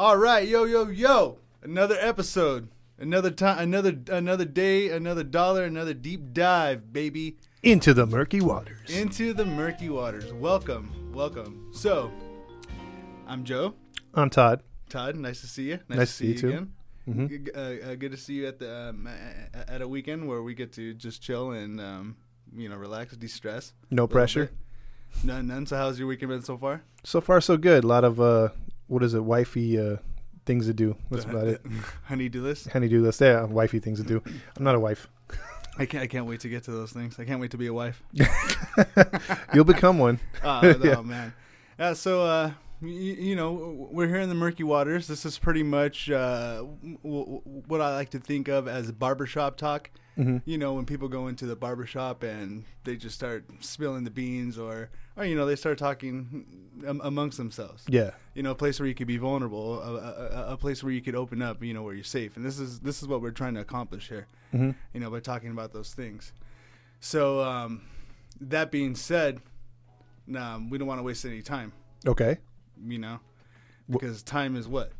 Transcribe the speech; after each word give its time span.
All 0.00 0.16
right, 0.16 0.48
yo, 0.48 0.64
yo, 0.64 0.88
yo! 0.88 1.36
Another 1.62 1.94
episode, 2.00 2.68
another 2.98 3.30
time, 3.30 3.58
another 3.58 3.98
another 4.10 4.46
day, 4.46 4.88
another 4.88 5.22
dollar, 5.22 5.64
another 5.64 5.92
deep 5.92 6.32
dive, 6.32 6.90
baby, 6.90 7.36
Into 7.62 7.92
the 7.92 8.06
murky 8.06 8.40
waters. 8.40 8.88
into 8.88 9.34
the 9.34 9.44
murky 9.44 9.90
waters. 9.90 10.32
Welcome, 10.32 11.12
welcome. 11.12 11.68
So, 11.74 12.10
I'm 13.26 13.44
Joe. 13.44 13.74
I'm 14.14 14.30
Todd. 14.30 14.62
Todd, 14.88 15.16
nice 15.16 15.42
to 15.42 15.46
see 15.46 15.64
you. 15.68 15.80
Nice 15.90 15.98
to 15.98 16.06
see 16.14 16.26
you 16.28 16.38
too. 16.38 16.48
again. 16.48 16.72
Mhm. 17.06 17.28
G- 17.44 17.52
Uh, 17.52 17.90
uh, 17.90 17.94
good 17.96 18.12
to 18.12 18.16
see 18.16 18.36
you 18.36 18.46
at 18.46 18.58
the 18.58 18.74
um, 18.74 19.06
a- 19.06 19.58
a- 19.58 19.70
at 19.74 19.82
a 19.82 19.88
weekend 19.88 20.26
where 20.26 20.42
we 20.42 20.54
get 20.54 20.72
to 20.72 20.94
just 20.94 21.20
chill 21.20 21.50
and 21.50 21.78
um, 21.78 22.16
you 22.56 22.70
know 22.70 22.76
relax, 22.76 23.14
de-stress. 23.18 23.74
No 23.90 24.04
a 24.04 24.04
little 24.04 24.08
pressure. 24.08 24.46
bit. 24.46 25.24
None, 25.26 25.46
none. 25.46 25.66
So, 25.66 25.76
how's 25.76 25.98
your 25.98 26.08
weekend 26.08 26.30
been 26.30 26.40
so 26.40 26.56
far? 26.56 26.84
So 27.04 27.20
far, 27.20 27.42
so 27.42 27.58
good. 27.58 27.84
A 27.84 27.86
lot 27.86 28.04
of 28.04 28.18
uh, 28.18 28.48
what 28.90 29.02
is 29.02 29.14
it? 29.14 29.24
Wifey 29.24 29.78
uh, 29.80 29.96
things 30.44 30.66
to 30.66 30.74
do. 30.74 30.96
That's 31.10 31.24
about 31.24 31.46
it. 31.46 31.62
Honey, 32.04 32.28
do 32.28 32.42
this. 32.42 32.64
do 32.88 33.02
list. 33.02 33.20
Yeah, 33.20 33.44
wifey 33.44 33.78
things 33.78 34.00
to 34.00 34.06
do. 34.06 34.22
I'm 34.56 34.64
not 34.64 34.74
a 34.74 34.80
wife. 34.80 35.08
I 35.78 35.86
can't. 35.86 36.02
I 36.02 36.06
can't 36.08 36.26
wait 36.26 36.40
to 36.40 36.48
get 36.48 36.64
to 36.64 36.72
those 36.72 36.92
things. 36.92 37.18
I 37.18 37.24
can't 37.24 37.40
wait 37.40 37.52
to 37.52 37.56
be 37.56 37.68
a 37.68 37.72
wife. 37.72 38.02
You'll 39.54 39.64
become 39.64 39.98
one. 39.98 40.18
Oh, 40.44 40.60
Yeah. 40.62 40.96
oh 40.98 41.02
man. 41.02 41.32
Yeah. 41.78 41.92
So, 41.94 42.24
uh, 42.24 42.50
y- 42.82 42.88
you 42.88 43.36
know, 43.36 43.88
we're 43.90 44.08
here 44.08 44.20
in 44.20 44.28
the 44.28 44.34
murky 44.34 44.62
waters. 44.62 45.06
This 45.06 45.24
is 45.26 45.38
pretty 45.38 45.62
much 45.62 46.10
uh, 46.10 46.56
w- 46.58 46.98
w- 47.02 47.40
what 47.66 47.80
I 47.80 47.94
like 47.94 48.10
to 48.10 48.18
think 48.18 48.48
of 48.48 48.68
as 48.68 48.90
barbershop 48.92 49.56
talk. 49.56 49.90
hmm 50.16 50.38
You 50.44 50.58
know, 50.58 50.74
when 50.74 50.86
people 50.86 51.08
go 51.08 51.28
into 51.28 51.46
the 51.46 51.56
barbershop 51.56 52.22
and 52.22 52.64
they 52.84 52.96
just 52.96 53.14
start 53.14 53.44
spilling 53.60 54.04
the 54.04 54.10
beans, 54.10 54.58
or, 54.58 54.90
or 55.16 55.24
you 55.24 55.34
know, 55.36 55.46
they 55.46 55.56
start 55.56 55.78
talking 55.78 56.46
am- 56.86 57.00
amongst 57.04 57.38
themselves. 57.38 57.84
Yeah. 57.88 58.10
You 58.34 58.42
know, 58.42 58.52
a 58.52 58.54
place 58.54 58.78
where 58.80 58.88
you 58.88 58.94
could 58.94 59.06
be 59.06 59.18
vulnerable, 59.18 59.80
a, 59.82 59.94
a, 59.94 60.52
a 60.52 60.56
place 60.56 60.82
where 60.82 60.92
you 60.92 61.00
could 61.00 61.14
open 61.14 61.42
up. 61.42 61.62
You 61.62 61.74
know, 61.74 61.82
where 61.82 61.94
you're 61.94 62.04
safe. 62.04 62.36
And 62.36 62.44
this 62.44 62.58
is 62.58 62.80
this 62.80 63.02
is 63.02 63.08
what 63.08 63.20
we're 63.22 63.30
trying 63.30 63.54
to 63.54 63.60
accomplish 63.60 64.08
here. 64.08 64.26
hmm 64.52 64.70
you 64.94 65.00
know, 65.00 65.10
by 65.10 65.20
talking 65.20 65.50
about 65.50 65.72
those 65.72 65.92
things. 65.94 66.32
So, 67.00 67.40
um, 67.40 67.82
that 68.42 68.70
being 68.70 68.94
said, 68.94 69.40
um, 70.36 70.68
we 70.70 70.76
don't 70.78 70.86
want 70.88 70.98
to 70.98 71.02
waste 71.02 71.24
any 71.24 71.42
time, 71.42 71.72
Okay. 72.06 72.38
You 72.86 72.98
know, 72.98 73.20
because 73.88 74.22
time 74.22 74.56
is 74.56 74.66
what? 74.68 74.92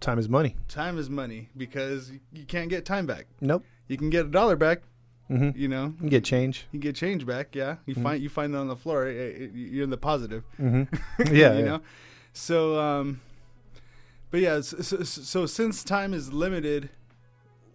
Time 0.00 0.18
is 0.18 0.28
money. 0.28 0.56
Time 0.68 0.98
is 0.98 1.08
money 1.08 1.48
because 1.56 2.12
you 2.32 2.44
can't 2.44 2.68
get 2.68 2.84
time 2.84 3.06
back. 3.06 3.26
Nope. 3.40 3.64
You 3.88 3.96
can 3.96 4.10
get 4.10 4.26
a 4.26 4.28
dollar 4.28 4.56
back, 4.56 4.82
hmm 5.28 5.50
you 5.54 5.68
know. 5.68 5.86
You 5.86 5.98
can 5.98 6.08
get 6.08 6.24
change. 6.24 6.66
You 6.72 6.78
can 6.78 6.88
get 6.88 6.96
change 6.96 7.24
back, 7.26 7.54
yeah. 7.54 7.76
You 7.86 7.94
Mhm. 7.94 8.02
find 8.02 8.22
you 8.22 8.28
find 8.28 8.54
it 8.54 8.58
on 8.58 8.68
the 8.68 8.76
floor. 8.76 9.08
You're 9.08 9.84
in 9.84 9.90
the 9.90 9.96
positive. 9.96 10.44
hmm 10.56 10.82
Yeah. 11.18 11.24
you 11.28 11.34
yeah. 11.34 11.60
know. 11.62 11.80
So, 12.32 12.78
um, 12.78 13.20
but 14.30 14.40
yeah. 14.40 14.60
So, 14.60 14.78
so, 14.82 15.02
so 15.02 15.46
since 15.46 15.82
time 15.82 16.12
is 16.12 16.32
limited, 16.32 16.90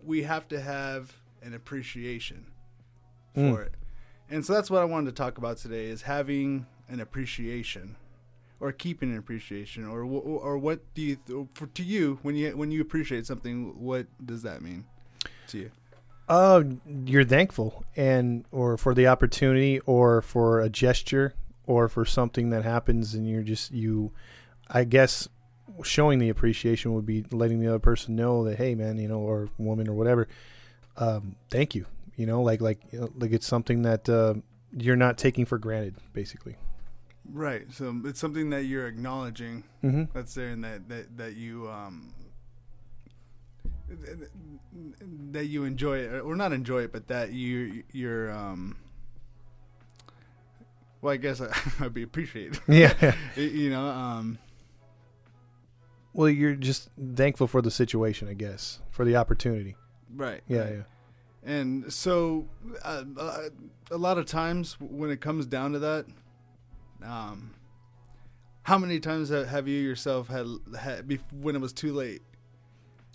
we 0.04 0.24
have 0.24 0.48
to 0.50 0.62
have 0.62 1.16
an 1.42 1.54
appreciation 1.54 2.46
for 3.34 3.40
Mm. 3.42 3.66
it, 3.66 3.74
and 4.30 4.46
so 4.46 4.54
that's 4.54 4.70
what 4.70 4.82
I 4.82 4.86
wanted 4.86 5.08
to 5.08 5.16
talk 5.24 5.38
about 5.38 5.58
today: 5.58 5.86
is 5.86 6.04
having 6.04 6.66
an 6.90 7.00
appreciation, 7.00 7.96
or 8.62 8.72
keeping 8.72 9.12
an 9.12 9.18
appreciation, 9.18 9.86
or 9.86 10.04
or 10.04 10.58
what 10.58 10.80
do 10.94 11.02
you 11.02 11.18
th- 11.28 11.48
for 11.54 11.68
to 11.68 11.84
you 11.84 12.20
when 12.22 12.36
you 12.36 12.56
when 12.56 12.72
you 12.72 12.80
appreciate 12.82 13.26
something? 13.26 13.74
What 13.78 14.06
does 14.24 14.44
that 14.44 14.62
mean 14.62 14.86
to 15.48 15.58
you? 15.58 15.72
Uh, 16.30 16.64
you're 17.06 17.26
thankful 17.26 17.84
and 17.98 18.46
or 18.52 18.78
for 18.78 18.94
the 18.94 19.08
opportunity 19.08 19.80
or 19.82 20.22
for 20.22 20.62
a 20.62 20.70
gesture 20.70 21.34
or 21.66 21.90
for 21.90 22.06
something 22.06 22.52
that 22.52 22.64
happens 22.64 23.14
and 23.14 23.28
you're 23.28 23.44
just 23.44 23.72
you 23.72 24.12
I 24.70 24.86
guess 24.86 25.28
showing 25.84 26.20
the 26.20 26.30
appreciation 26.30 26.94
would 26.94 27.06
be 27.06 27.26
letting 27.32 27.60
the 27.60 27.68
other 27.68 27.80
person 27.80 28.16
know 28.16 28.44
that 28.46 28.58
hey 28.58 28.76
man, 28.76 28.98
you 28.98 29.08
know, 29.08 29.20
or 29.20 29.50
woman 29.58 29.90
or 29.90 29.94
whatever, 29.94 30.28
um, 30.98 31.36
thank 31.50 31.76
you. 31.76 31.86
You 32.16 32.28
know, 32.28 32.44
like 32.44 32.62
like 32.62 32.80
like 33.16 33.32
it's 33.32 33.48
something 33.48 33.82
that 33.82 34.08
uh, 34.08 34.36
you're 34.78 34.96
not 34.96 35.18
taking 35.18 35.46
for 35.46 35.58
granted, 35.58 35.96
basically. 36.14 36.56
Right. 37.34 37.72
So 37.72 38.02
it's 38.06 38.20
something 38.20 38.50
that 38.52 38.64
you're 38.64 38.88
acknowledging 38.88 39.64
Mm-hmm. 39.84 40.04
that's 40.14 40.34
there 40.36 40.50
and 40.50 40.64
that 40.64 40.88
that 40.90 41.18
that 41.18 41.36
you 41.36 41.68
um 41.70 42.14
that 45.32 45.46
you 45.46 45.64
enjoy 45.64 45.98
it 46.00 46.22
or 46.22 46.36
not 46.36 46.54
enjoy 46.54 46.84
it 46.84 46.92
but 46.94 47.08
that 47.08 47.32
you 47.34 47.84
you're 47.92 48.32
um 48.32 48.78
well 51.02 51.14
i 51.14 51.18
guess 51.18 51.42
I, 51.42 51.48
i'd 51.86 51.94
be 51.94 52.04
appreciated 52.04 52.60
Yeah. 52.68 53.16
you 53.36 53.70
know 53.70 53.86
um 53.88 54.38
well, 56.14 56.28
you're 56.28 56.56
just 56.56 56.90
thankful 57.16 57.48
for 57.48 57.62
the 57.62 57.72
situation, 57.72 58.28
I 58.28 58.34
guess, 58.34 58.80
for 58.90 59.06
the 59.06 59.16
opportunity. 59.16 59.78
right 60.14 60.42
Yeah, 60.46 60.60
right. 60.60 60.74
yeah. 61.46 61.50
and 61.56 61.92
so 61.94 62.50
uh, 62.84 63.04
uh, 63.18 63.40
a 63.92 63.98
lot 63.98 64.18
of 64.18 64.26
times 64.26 64.76
when 64.82 65.10
it 65.10 65.22
comes 65.22 65.46
down 65.46 65.72
to 65.72 65.80
that 65.80 66.06
um 67.04 67.52
how 68.64 68.78
many 68.78 69.00
times 69.00 69.30
have 69.30 69.68
you 69.68 69.80
yourself 69.80 70.28
had, 70.28 70.46
had 70.80 71.20
when 71.34 71.56
it 71.56 71.62
was 71.62 71.74
too 71.74 71.94
late 71.94 72.22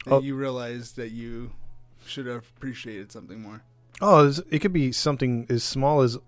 that 0.04 0.12
Oh. 0.14 0.20
you 0.20 0.34
realized 0.34 0.96
that 0.96 1.10
you 1.10 1.52
should 2.04 2.26
have 2.26 2.44
appreciated 2.56 3.12
something 3.12 3.40
more 3.40 3.62
Oh, 4.00 4.30
it 4.50 4.58
could 4.58 4.72
be 4.74 4.92
something 4.92 5.46
as 5.48 5.64
small 5.64 6.02
as 6.02 6.18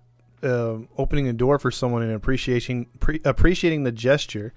uh, 0.43 0.79
opening 0.97 1.29
a 1.29 1.33
door 1.35 1.59
for 1.59 1.71
someone 1.71 2.01
and 2.03 2.13
appreciating 2.13 2.87
pre- 2.99 3.21
appreciating 3.27 3.83
the 3.85 3.93
gesture, 3.93 4.55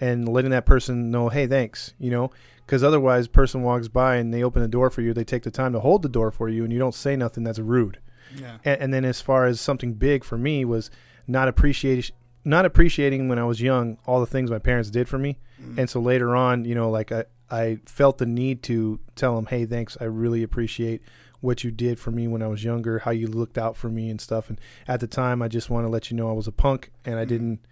and 0.00 0.28
letting 0.28 0.50
that 0.52 0.64
person 0.66 1.10
know, 1.10 1.28
hey, 1.28 1.46
thanks. 1.48 1.94
You 1.98 2.10
know, 2.12 2.30
because 2.64 2.84
otherwise, 2.84 3.26
person 3.26 3.62
walks 3.62 3.88
by 3.88 4.14
and 4.16 4.32
they 4.32 4.44
open 4.44 4.62
the 4.62 4.68
door 4.68 4.90
for 4.90 5.00
you. 5.00 5.12
They 5.12 5.24
take 5.24 5.42
the 5.42 5.50
time 5.50 5.72
to 5.72 5.80
hold 5.80 6.02
the 6.02 6.08
door 6.08 6.30
for 6.30 6.48
you, 6.48 6.62
and 6.62 6.72
you 6.72 6.78
don't 6.78 6.94
say 6.94 7.16
nothing. 7.16 7.42
That's 7.42 7.58
rude. 7.58 7.98
yeah 8.36 8.58
And, 8.64 8.80
and 8.82 8.94
then, 8.94 9.04
as 9.04 9.20
far 9.20 9.44
as 9.46 9.60
something 9.60 9.94
big 9.94 10.22
for 10.22 10.38
me 10.38 10.64
was 10.64 10.88
not 11.26 11.48
appreciation, 11.48 12.14
not 12.44 12.64
appreciating 12.64 13.28
when 13.28 13.38
I 13.38 13.44
was 13.44 13.60
young 13.60 13.98
all 14.06 14.20
the 14.20 14.26
things 14.26 14.50
my 14.50 14.58
parents 14.58 14.90
did 14.90 15.08
for 15.08 15.18
me. 15.18 15.38
Mhm. 15.62 15.78
And 15.78 15.90
so 15.90 16.00
later 16.00 16.34
on, 16.34 16.64
you 16.64 16.74
know, 16.74 16.90
like 16.90 17.12
I, 17.12 17.24
I 17.50 17.78
felt 17.86 18.18
the 18.18 18.26
need 18.26 18.62
to 18.64 18.98
tell 19.14 19.36
them, 19.36 19.46
hey, 19.46 19.64
thanks. 19.66 19.96
I 20.00 20.04
really 20.04 20.42
appreciate 20.42 21.02
what 21.40 21.62
you 21.64 21.70
did 21.70 21.98
for 21.98 22.10
me 22.10 22.26
when 22.28 22.42
I 22.42 22.46
was 22.48 22.62
younger, 22.64 23.00
how 23.00 23.10
you 23.10 23.26
looked 23.26 23.58
out 23.58 23.76
for 23.76 23.88
me 23.88 24.08
and 24.10 24.20
stuff. 24.20 24.48
And 24.48 24.60
at 24.88 25.00
the 25.00 25.06
time, 25.06 25.42
I 25.42 25.48
just 25.48 25.70
want 25.70 25.84
to 25.84 25.88
let 25.88 26.10
you 26.10 26.16
know 26.16 26.28
I 26.30 26.32
was 26.32 26.46
a 26.46 26.52
punk 26.52 26.90
and 27.04 27.18
I 27.18 27.24
Mhm. 27.24 27.28
didn't, 27.28 27.66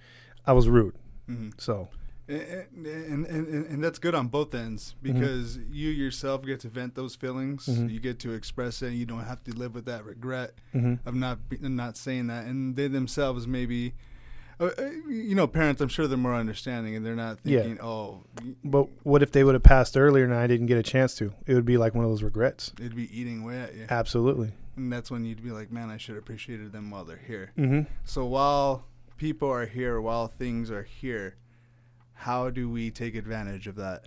I 0.46 0.52
was 0.52 0.68
rude. 0.68 0.94
Mhm. 1.28 1.52
So, 1.58 1.88
and, 2.28 2.86
and, 2.86 3.26
and, 3.26 3.66
and 3.66 3.82
that's 3.84 3.98
good 3.98 4.14
on 4.14 4.28
both 4.28 4.54
ends 4.54 4.94
because 5.02 5.58
you 5.70 5.88
yourself 5.90 6.44
get 6.44 6.60
to 6.60 6.68
vent 6.68 6.94
those 6.94 7.16
feelings 7.16 7.66
Mhm. 7.66 7.90
you 7.90 7.98
get 7.98 8.20
to 8.20 8.32
express 8.32 8.82
it 8.82 8.88
and 8.88 8.96
you 8.96 9.04
don't 9.04 9.24
have 9.24 9.42
to 9.44 9.52
live 9.52 9.74
with 9.74 9.84
that 9.86 10.04
regret 10.04 10.52
hmm 10.72 10.94
of 11.06 11.14
not 11.16 11.48
be, 11.48 11.58
not 11.60 11.96
saying 11.96 12.28
that 12.28 12.46
and 12.46 12.76
they 12.76 12.86
themselves 12.86 13.48
maybe 13.48 13.94
uh, 14.60 14.70
uh, 14.78 14.82
you 15.08 15.34
know 15.34 15.46
parents 15.46 15.80
i'm 15.80 15.88
sure 15.88 16.06
they're 16.06 16.18
more 16.18 16.34
understanding 16.34 16.94
and 16.94 17.04
they're 17.04 17.16
not 17.16 17.38
Yeah. 17.44 17.60
thinking 17.62 17.80
oh 17.80 18.22
but 18.64 18.88
what 19.02 19.22
if 19.22 19.32
they 19.32 19.42
would 19.44 19.54
have 19.54 19.62
passed 19.62 19.96
earlier 19.96 20.24
and 20.24 20.34
I 20.34 20.46
didn't 20.46 20.66
get 20.66 20.78
a 20.78 20.82
chance 20.82 21.14
to? 21.16 21.32
It 21.46 21.54
would 21.54 21.64
be 21.64 21.76
like 21.78 21.94
one 21.94 22.04
of 22.04 22.10
those 22.10 22.22
regrets. 22.22 22.72
it'd 22.78 22.94
be 22.96 23.08
eating 23.18 23.42
away 23.42 23.60
at 23.60 23.74
you 23.74 23.86
Absolutely. 23.88 24.52
and 24.76 24.92
that's 24.92 25.10
when 25.10 25.24
you'd 25.24 25.42
be 25.42 25.50
like 25.50 25.70
man 25.72 25.90
i 25.90 25.96
should 25.96 26.14
have 26.14 26.22
appreciated 26.22 26.72
them 26.72 26.90
while 26.90 27.04
they're 27.04 27.20
here 27.26 27.52
hmm 27.56 27.80
so 28.04 28.24
while 28.26 28.84
people 29.16 29.48
are 29.50 29.66
here 29.66 30.00
while 30.00 30.26
things 30.28 30.70
are 30.70 30.84
here 30.84 31.36
how 32.14 32.50
do 32.50 32.68
we 32.70 32.90
take 32.90 33.14
advantage 33.14 33.66
of 33.66 33.76
that 33.76 34.06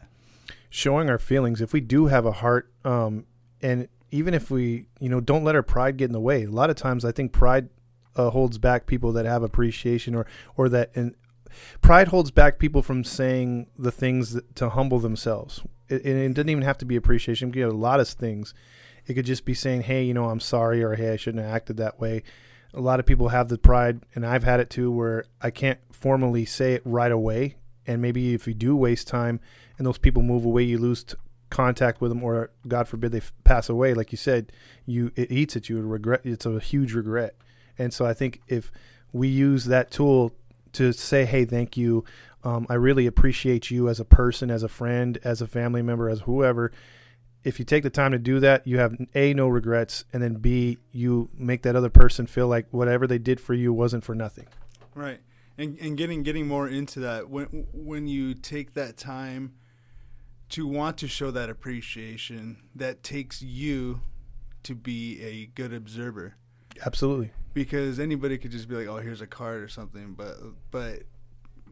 showing 0.70 1.09
our 1.09 1.20
feelings 1.20 1.62
if 1.62 1.74
we 1.74 1.81
do 1.81 2.08
have 2.08 2.25
a 2.25 2.31
heart 2.31 2.72
um 2.85 3.25
and 3.62 3.88
even 4.12 4.34
if 4.34 4.50
we 4.52 4.88
you 5.00 5.09
know 5.09 5.20
don't 5.20 5.44
let 5.44 5.56
our 5.56 5.64
pride 5.64 5.97
get 5.97 6.06
in 6.06 6.12
the 6.14 6.20
way 6.20 6.44
a 6.44 6.50
lot 6.50 6.70
of 6.70 6.75
times 6.75 7.03
i 7.06 7.12
think 7.12 7.31
pride 7.31 7.70
uh, 8.16 8.29
holds 8.29 8.57
back 8.57 8.85
people 8.85 9.12
that 9.12 9.25
have 9.25 9.44
appreciation 9.44 10.16
or 10.16 10.25
or 10.56 10.69
that 10.69 10.91
and 10.96 11.16
pride 11.81 12.07
holds 12.07 12.31
back 12.31 12.57
people 12.57 12.81
from 12.81 13.03
saying 13.03 13.68
the 13.78 13.91
things 13.91 14.34
that, 14.34 14.56
to 14.56 14.69
humble 14.69 15.00
themselves 15.00 15.61
it, 15.90 16.05
it 16.05 16.34
doesn't 16.34 16.49
even 16.49 16.64
have 16.64 16.78
to 16.78 16.85
be 16.85 16.96
appreciation 16.96 17.49
could 17.49 17.55
be 17.55 17.61
a 17.61 17.70
lot 17.70 17.99
of 17.99 18.08
things 18.08 18.53
it 19.05 19.14
could 19.14 19.26
just 19.26 19.46
be 19.46 19.53
saying 19.53 19.82
hey 19.82 20.03
you 20.03 20.14
know 20.14 20.29
i'm 20.29 20.40
sorry 20.40 20.84
or 20.84 20.96
hey 20.96 21.11
i 21.11 21.16
shouldn't 21.16 21.43
have 21.43 21.53
acted 21.53 21.78
that 21.78 21.99
way 21.99 22.23
a 22.73 22.82
lot 22.82 22.99
of 22.99 23.05
people 23.05 23.29
have 23.29 23.49
the 23.49 23.58
pride 23.58 24.02
and 24.16 24.26
i've 24.26 24.43
had 24.43 24.59
it 24.59 24.70
too 24.70 24.91
where 24.91 25.26
i 25.41 25.52
can't 25.52 25.79
formally 25.91 26.46
say 26.46 26.73
it 26.73 26.82
right 26.85 27.11
away 27.11 27.55
and 27.85 28.02
maybe 28.02 28.34
if 28.34 28.47
you 28.47 28.53
do 28.53 28.76
waste 28.76 29.08
time 29.08 29.40
and 29.78 29.85
those 29.85 29.97
people 29.97 30.22
move 30.22 30.46
away, 30.46 30.64
you 30.64 30.78
lose 30.78 31.03
t- 31.03 31.16
contact 31.49 32.02
with 32.02 32.09
them, 32.09 32.23
or 32.23 32.52
God 32.67 32.88
forbid 32.88 33.11
they 33.11 33.20
f- 33.20 33.34
pass 33.43 33.70
away. 33.70 33.93
Like 33.93 34.11
you 34.11 34.17
said, 34.17 34.52
you 34.85 35.11
it 35.16 35.32
eats 35.32 35.55
at 35.55 35.70
you. 35.70 35.82
Regret. 35.82 36.22
It's 36.23 36.46
a 36.46 36.59
huge 36.59 36.93
regret. 36.93 37.35
And 37.78 37.93
so 37.93 38.05
I 38.05 38.14
think 38.14 38.41
if 38.47 38.72
we 39.11 39.28
use 39.28 39.66
that 39.66 39.91
tool 39.91 40.31
to 40.73 40.91
say, 40.91 41.25
"Hey, 41.25 41.46
thank 41.46 41.78
you. 41.78 42.03
Um, 42.43 42.66
I 42.70 42.73
really 42.73 43.05
appreciate 43.05 43.72
you 43.72 43.87
as 43.87 43.99
a 43.99 44.05
person, 44.05 44.52
as 44.52 44.64
a 44.64 44.67
friend, 44.67 45.17
as 45.23 45.41
a 45.41 45.47
family 45.47 45.81
member, 45.81 46.09
as 46.09 46.22
whoever." 46.22 46.72
If 47.43 47.59
you 47.59 47.66
take 47.66 47.84
the 47.84 47.90
time 47.90 48.14
to 48.14 48.20
do 48.20 48.40
that, 48.40 48.66
you 48.66 48.78
have 48.79 48.96
a 49.14 49.34
no 49.34 49.47
regrets, 49.47 50.05
and 50.14 50.23
then 50.23 50.35
b 50.35 50.78
you 50.91 51.29
make 51.37 51.61
that 51.64 51.75
other 51.75 51.90
person 51.90 52.25
feel 52.25 52.47
like 52.47 52.67
whatever 52.72 53.05
they 53.05 53.17
did 53.17 53.40
for 53.40 53.53
you 53.53 53.73
wasn't 53.73 54.03
for 54.03 54.16
nothing. 54.16 54.47
Right. 54.96 55.19
And 55.58 55.78
and 55.79 55.97
getting 55.97 56.23
getting 56.23 56.47
more 56.47 56.67
into 56.67 56.99
that 57.02 57.29
when 57.29 57.67
when 57.73 58.08
you 58.08 58.34
take 58.34 58.73
that 58.73 58.97
time 58.97 59.53
to 60.49 60.66
want 60.67 60.97
to 60.99 61.08
show 61.08 61.31
that 61.31 61.49
appreciation 61.49 62.58
that 62.76 63.03
takes 63.03 63.41
you 63.41 64.02
to 64.64 64.76
be 64.76 65.22
a 65.22 65.47
good 65.47 65.73
observer 65.73 66.35
Absolutely. 66.85 67.31
Because 67.53 68.00
anybody 68.00 68.38
could 68.38 68.52
just 68.52 68.67
be 68.67 68.76
like, 68.76 68.88
"Oh, 68.88 68.97
here's 68.97 69.22
a 69.22 69.28
card 69.28 69.61
or 69.61 69.67
something," 69.67 70.14
but 70.14 70.38
but 70.72 71.03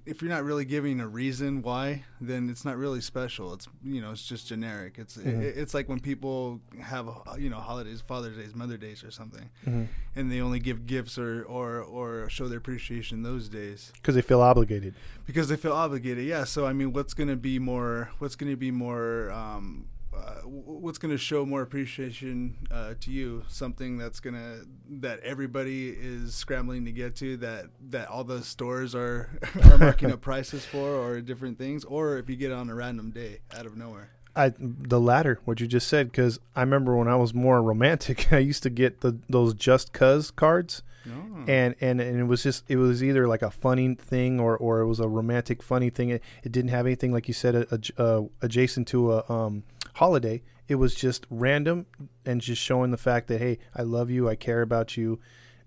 if 0.04 0.20
you're 0.20 0.32
not 0.32 0.44
really 0.44 0.66
giving 0.66 1.00
a 1.00 1.08
reason 1.08 1.62
why, 1.62 2.04
then 2.20 2.50
it's 2.50 2.66
not 2.66 2.76
really 2.76 3.02
special. 3.02 3.54
It's 3.54 3.68
you 3.84 4.02
know, 4.02 4.12
it's 4.12 4.26
just 4.26 4.48
generic. 4.48 4.96
It's 4.98 5.16
Mhm. 5.16 5.42
it, 5.44 5.58
it's 5.58 5.74
like 5.76 5.88
when 5.88 6.00
people 6.00 6.60
have 6.82 7.08
you 7.38 7.50
know 7.52 7.60
holidays, 7.60 8.02
Father's 8.02 8.36
Days, 8.36 8.56
Mother 8.56 8.78
Days, 8.78 9.04
or 9.04 9.12
something, 9.12 9.50
Because 9.64 9.88
and 10.16 10.32
they 10.32 10.42
only 10.42 10.60
give 10.60 10.88
gifts 10.88 11.18
or 11.20 11.44
or 11.44 11.82
or 11.82 12.30
show 12.30 12.48
their 12.48 12.58
appreciation 12.58 13.22
those 13.22 13.48
days 13.48 13.92
because 13.96 14.16
they 14.16 14.24
feel 14.24 14.42
obligated. 14.42 14.96
because 15.28 15.50
they 15.50 15.56
feel 15.58 15.74
obligated. 15.74 16.26
Yeah. 16.26 16.46
So 16.46 16.66
I 16.66 16.74
mean, 16.74 16.94
what's 16.94 17.14
going 17.14 17.30
to 17.30 17.36
be 17.36 17.60
more? 17.60 18.10
What's 18.18 18.36
to 18.52 18.58
be 18.58 18.72
more? 18.72 19.30
Um, 19.32 19.86
uh, 20.22 20.42
what's 20.46 20.98
going 20.98 21.12
to 21.14 21.18
show 21.18 21.46
more 21.46 21.62
appreciation 21.62 22.56
uh, 22.70 22.94
to 23.02 23.12
you? 23.12 23.44
Something 23.48 23.98
that's 23.98 24.20
gonna 24.20 24.62
that 24.90 25.20
everybody 25.22 25.90
is 25.90 26.36
scrambling 26.36 26.86
to 26.86 26.92
get 26.92 27.16
to. 27.18 27.38
That 27.38 27.66
that 27.90 28.08
all 28.08 28.24
the 28.24 28.44
stores 28.44 28.94
are 28.96 29.30
are 29.72 29.78
marking 29.78 30.12
up 30.12 30.22
prices 30.32 30.66
for, 30.66 30.90
or 30.90 31.22
different 31.22 31.58
things, 31.58 31.84
or 31.86 32.18
if 32.18 32.30
you 32.30 32.36
get 32.36 32.52
it 32.52 32.56
on 32.56 32.70
a 32.70 32.76
random 32.76 33.12
day 33.12 33.40
out 33.58 33.66
of 33.66 33.76
nowhere. 33.76 34.12
I 34.36 34.54
the 34.58 35.00
latter, 35.00 35.40
what 35.46 35.60
you 35.60 35.68
just 35.68 35.88
said, 35.88 36.12
because 36.12 36.40
I 36.56 36.62
remember 36.62 36.96
when 36.96 37.08
I 37.08 37.16
was 37.16 37.34
more 37.34 37.62
romantic, 37.62 38.32
I 38.34 38.38
used 38.40 38.64
to 38.64 38.70
get 38.70 39.02
the 39.02 39.18
those 39.30 39.54
just 39.54 39.92
cuz 39.92 40.32
cards, 40.32 40.84
Oh. 41.08 41.44
and 41.48 41.76
and 41.82 42.00
and 42.00 42.20
it 42.20 42.26
was 42.26 42.44
just 42.44 42.64
it 42.68 42.78
was 42.78 43.04
either 43.04 43.28
like 43.28 43.42
a 43.42 43.50
funny 43.50 43.96
thing 43.96 44.40
or 44.40 44.56
or 44.56 44.80
it 44.82 44.88
was 44.88 45.00
a 45.00 45.08
romantic 45.10 45.64
funny 45.64 45.90
thing. 45.90 46.10
It, 46.10 46.22
it 46.44 46.52
didn't 46.52 46.70
have 46.70 46.86
anything 46.86 47.12
like 47.12 47.28
you 47.28 47.34
said 47.34 47.56
a, 47.56 47.80
a, 47.98 48.26
adjacent 48.42 48.88
to 48.90 49.14
a 49.14 49.32
um, 49.32 49.64
holiday. 49.96 50.42
It 50.68 50.76
was 50.76 50.96
just 50.96 51.26
random 51.30 51.86
and 52.26 52.40
just 52.42 52.62
showing 52.62 52.92
the 52.92 52.98
fact 52.98 53.28
that 53.28 53.40
hey, 53.42 53.60
I 53.76 53.82
love 53.82 54.10
you, 54.10 54.30
I 54.30 54.36
care 54.36 54.62
about 54.62 54.96
you, 54.98 55.20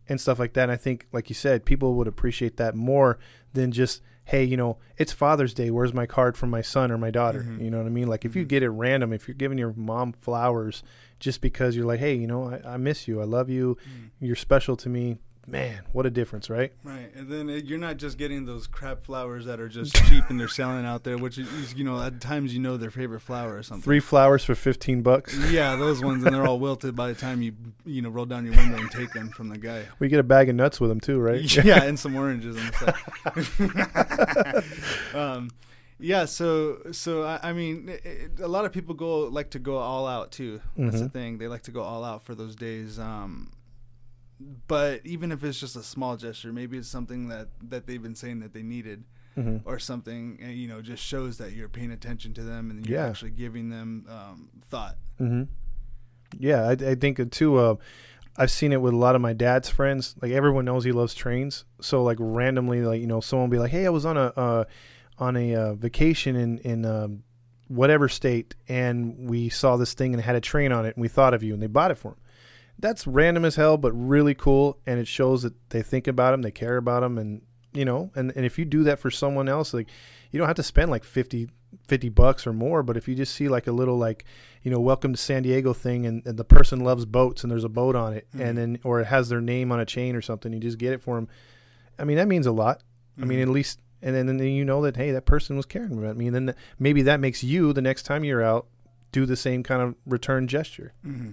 and 0.09 0.21
stuff 0.21 0.39
like 0.39 0.55
that. 0.55 0.65
And 0.65 0.73
I 0.73 0.77
think, 0.77 1.07
like 1.13 1.29
you 1.29 1.35
said, 1.35 1.65
people 1.65 1.95
would 1.95 2.07
appreciate 2.09 2.57
that 2.57 2.75
more 2.75 3.19
than 3.53 3.71
just 3.73 4.01
hey, 4.27 4.43
you 4.43 4.57
know, 4.57 4.79
it's 4.97 5.13
Father's 5.13 5.53
Day. 5.53 5.71
Where's 5.71 5.93
my 5.93 6.07
card 6.07 6.35
from 6.39 6.49
my 6.49 6.63
son 6.63 6.91
or 6.91 6.97
my 6.97 7.11
daughter? 7.11 7.43
Mhm. 7.47 7.63
You 7.63 7.71
know 7.71 7.77
what 7.77 7.87
I 7.87 7.91
mean? 7.91 8.09
Like 8.09 8.25
if 8.25 8.35
you 8.35 8.47
Mhm. 8.47 8.49
get 8.49 8.63
it 8.63 8.71
random, 8.71 9.13
if 9.13 9.29
you're 9.29 9.35
giving 9.35 9.59
your 9.59 9.75
mom 9.77 10.15
flowers 10.15 10.83
just 11.21 11.43
because 11.43 11.77
you're 11.77 11.85
like, 11.85 12.01
hey, 12.01 12.15
you 12.15 12.27
know, 12.27 12.45
I, 12.49 12.73
I 12.73 12.77
miss 12.79 13.07
you, 13.07 13.21
I 13.21 13.25
love 13.25 13.51
you, 13.51 13.77
Mm. 13.87 14.11
you're 14.21 14.35
special 14.35 14.77
to 14.77 14.89
me. 14.89 15.19
Man, 15.47 15.83
what 15.93 16.07
a 16.07 16.11
difference, 16.11 16.49
right? 16.49 16.73
Right, 16.83 17.15
and 17.15 17.29
then 17.31 17.51
it, 17.51 17.67
you're 17.67 17.79
not 17.79 17.99
just 17.99 18.17
getting 18.17 18.47
those 18.47 18.67
crap 18.67 19.05
flowers 19.05 19.45
that 19.45 19.61
are 19.61 19.69
just 19.69 19.95
cheap 20.09 20.25
and 20.31 20.41
they're 20.41 20.49
selling 20.49 20.87
out 20.87 21.05
there, 21.05 21.19
which 21.19 21.37
is, 21.37 21.75
you 21.75 21.85
know, 21.85 22.01
at 22.01 22.19
times 22.21 22.55
you 22.55 22.61
know 22.61 22.79
their 22.79 22.91
favorite 22.91 23.21
flower 23.21 23.59
or 23.59 23.63
something. 23.63 23.83
Three 23.83 24.01
flowers 24.01 24.43
for 24.45 24.55
fifteen 24.55 25.03
bucks. 25.03 25.37
Yeah, 25.51 25.77
those 25.77 26.03
ones, 26.03 26.25
and 26.25 26.35
they're 26.35 26.47
all 26.47 26.59
wilted 26.59 26.97
by 26.97 27.09
the 27.09 27.15
time 27.15 27.43
you 27.43 27.53
you 27.85 28.01
know 28.01 28.09
roll 28.09 28.25
down 28.25 28.47
your 28.47 28.57
window 28.57 28.79
and 28.79 28.91
take 28.91 29.13
them 29.13 29.29
from 29.31 29.51
the 29.51 29.59
guy. 29.59 29.85
We 29.99 30.09
get 30.09 30.19
a 30.19 30.23
bag 30.25 30.49
of 30.49 30.57
nuts 30.57 30.81
with 30.81 30.89
them 30.91 31.01
too, 31.01 31.21
right? 31.21 31.41
Yeah, 31.65 31.83
and 31.85 31.99
some 31.99 32.17
oranges 32.17 32.57
and 32.57 32.75
stuff. 32.75 33.95
um, 35.15 35.51
yeah, 35.99 36.25
so 36.25 36.79
so 36.93 37.23
I, 37.25 37.51
I 37.51 37.53
mean, 37.53 37.89
it, 37.89 38.05
it- 38.05 38.41
a 38.41 38.49
lot 38.49 38.65
of 38.65 38.73
people 38.73 38.95
go 38.95 39.21
like 39.29 39.51
to 39.51 39.59
go 39.59 39.77
all 39.77 40.07
out 40.07 40.33
too. 40.33 40.61
That's 40.77 41.01
the 41.01 41.07
Mhm. 41.09 41.13
thing; 41.13 41.39
they 41.39 41.49
like 41.49 41.63
to 41.65 41.71
go 41.71 41.83
all 41.83 42.05
out 42.05 42.25
for 42.25 42.35
those 42.35 42.57
days. 42.57 42.99
Um, 42.99 43.53
but 44.69 45.01
even 45.05 45.33
if 45.33 45.43
it's 45.45 45.59
just 45.61 45.77
a 45.77 45.83
small 45.83 46.17
gesture, 46.17 46.53
maybe 46.53 46.77
it's 46.79 46.89
something 46.89 47.29
that 47.29 47.49
that 47.63 47.87
they've 47.87 48.03
been 48.03 48.15
saying 48.15 48.41
that 48.41 48.53
they 48.53 48.63
needed. 48.63 49.05
hmm 49.35 49.57
or 49.65 49.79
something, 49.81 50.39
uh, 50.45 50.49
you 50.49 50.69
know, 50.69 50.81
just 50.81 51.03
shows 51.03 51.39
that 51.39 51.53
you're 51.53 51.69
paying 51.69 51.91
attention 51.91 52.33
to 52.35 52.43
them 52.45 52.71
and 52.71 52.87
you're 52.87 52.99
Yeah. 53.01 53.09
actually 53.09 53.33
giving 53.33 53.69
them 53.71 54.07
um, 54.09 54.51
thought. 54.71 54.97
hmm 55.19 55.45
Yeah, 56.39 56.63
I, 56.69 56.73
I 56.73 56.95
think 56.95 57.31
too. 57.33 57.57
Uh, 57.57 57.75
I've 58.37 58.51
seen 58.51 58.73
it 58.73 58.81
with 58.81 58.93
a 58.95 58.97
lot 58.97 59.15
of 59.17 59.21
my 59.21 59.33
dad's 59.33 59.69
friends. 59.69 60.15
Like 60.23 60.33
everyone 60.33 60.65
knows 60.65 60.85
he 60.85 60.93
loves 60.93 61.15
trains, 61.15 61.65
so 61.81 62.03
like 62.05 62.19
randomly, 62.21 62.83
like 62.83 63.01
you 63.01 63.07
know, 63.09 63.21
someone 63.21 63.49
will 63.49 63.57
be 63.57 63.61
like, 63.61 63.71
"Hey, 63.73 63.87
I 63.87 63.91
was 63.91 64.05
on 64.07 64.17
a 64.17 64.27
uh, 64.37 64.65
on 65.19 65.37
a 65.37 65.55
uh, 65.55 65.75
vacation 65.75 66.37
in 66.37 66.59
in 66.59 66.85
um, 66.85 67.23
whatever 67.69 68.09
state, 68.09 68.55
and 68.69 69.29
we 69.31 69.49
saw 69.49 69.77
this 69.77 69.95
thing 69.95 70.13
and 70.15 70.21
it 70.21 70.25
had 70.25 70.37
a 70.37 70.41
train 70.41 70.71
on 70.73 70.85
it, 70.87 70.95
and 70.97 71.03
we 71.03 71.09
thought 71.09 71.33
of 71.35 71.43
you, 71.43 71.55
and 71.55 71.63
they 71.63 71.69
bought 71.69 71.91
it 71.91 71.99
for 71.99 72.09
him." 72.13 72.17
That's 72.79 73.07
random 73.07 73.45
as 73.45 73.57
hell, 73.57 73.77
but 73.77 73.93
really 73.93 74.35
cool, 74.35 74.79
and 74.87 74.99
it 75.01 75.07
shows 75.09 75.43
that 75.43 75.55
they 75.71 75.83
think 75.83 76.07
about 76.07 76.35
him, 76.35 76.43
they 76.43 76.51
care 76.51 76.77
about 76.77 77.03
him, 77.03 77.19
and 77.19 77.43
you 77.73 77.85
know, 77.85 78.11
and 78.15 78.33
and 78.37 78.45
if 78.45 78.59
you 78.59 78.65
do 78.65 78.83
that 78.85 78.99
for 78.99 79.11
someone 79.11 79.49
else, 79.49 79.73
like 79.75 79.89
you 80.31 80.39
don't 80.39 80.47
have 80.49 80.57
to 80.57 80.63
spend 80.63 80.91
like 80.91 81.05
50, 81.05 81.49
50 81.89 82.09
bucks 82.11 82.47
or 82.47 82.53
more, 82.53 82.83
but 82.83 82.97
if 82.97 83.07
you 83.09 83.15
just 83.15 83.35
see 83.35 83.49
like 83.49 83.67
a 83.67 83.73
little 83.73 83.97
like 83.97 84.25
you 84.63 84.71
know, 84.71 84.81
welcome 84.81 85.13
to 85.13 85.19
San 85.19 85.43
Diego 85.43 85.73
thing, 85.73 86.05
and, 86.07 86.27
and 86.27 86.37
the 86.39 86.45
person 86.45 86.81
loves 86.81 87.05
boats, 87.05 87.43
and 87.45 87.51
there's 87.51 87.65
a 87.65 87.69
boat 87.69 87.95
on 87.97 88.13
it, 88.15 88.27
Mhm. 88.35 88.41
and 88.41 88.59
then 88.59 88.79
or 88.85 89.01
it 89.01 89.07
has 89.07 89.29
their 89.29 89.41
name 89.41 89.71
on 89.73 89.79
a 89.81 89.85
chain 89.87 90.17
or 90.17 90.23
something, 90.23 90.53
you 90.53 90.59
just 90.61 90.79
get 90.79 90.93
it 90.93 91.03
for 91.03 91.17
them. 91.17 91.29
I 91.99 92.05
mean, 92.05 92.17
that 92.17 92.29
means 92.29 92.47
a 92.47 92.53
lot. 92.53 92.83
I 93.21 93.25
mean, 93.25 93.39
Mhm. 93.39 93.43
at 93.43 93.49
least, 93.49 93.81
and 94.03 94.17
then, 94.17 94.29
and 94.29 94.41
then 94.41 94.49
you 94.49 94.65
know 94.65 94.83
that 94.83 94.97
hey, 94.97 95.13
that 95.13 95.27
person 95.27 95.57
was 95.57 95.67
caring 95.67 95.97
about 95.97 96.17
me. 96.17 96.27
And 96.27 96.35
then 96.35 96.55
maybe 96.79 97.03
that 97.03 97.21
makes 97.21 97.45
you 97.45 97.73
the 97.73 97.83
next 97.83 98.03
time 98.03 98.25
you're 98.25 98.43
out 98.43 98.67
do 99.13 99.27
the 99.27 99.37
same 99.37 99.63
kind 99.63 99.81
of 99.81 99.95
return 100.07 100.49
gesture. 100.49 100.93
Mm-hmm. 101.07 101.33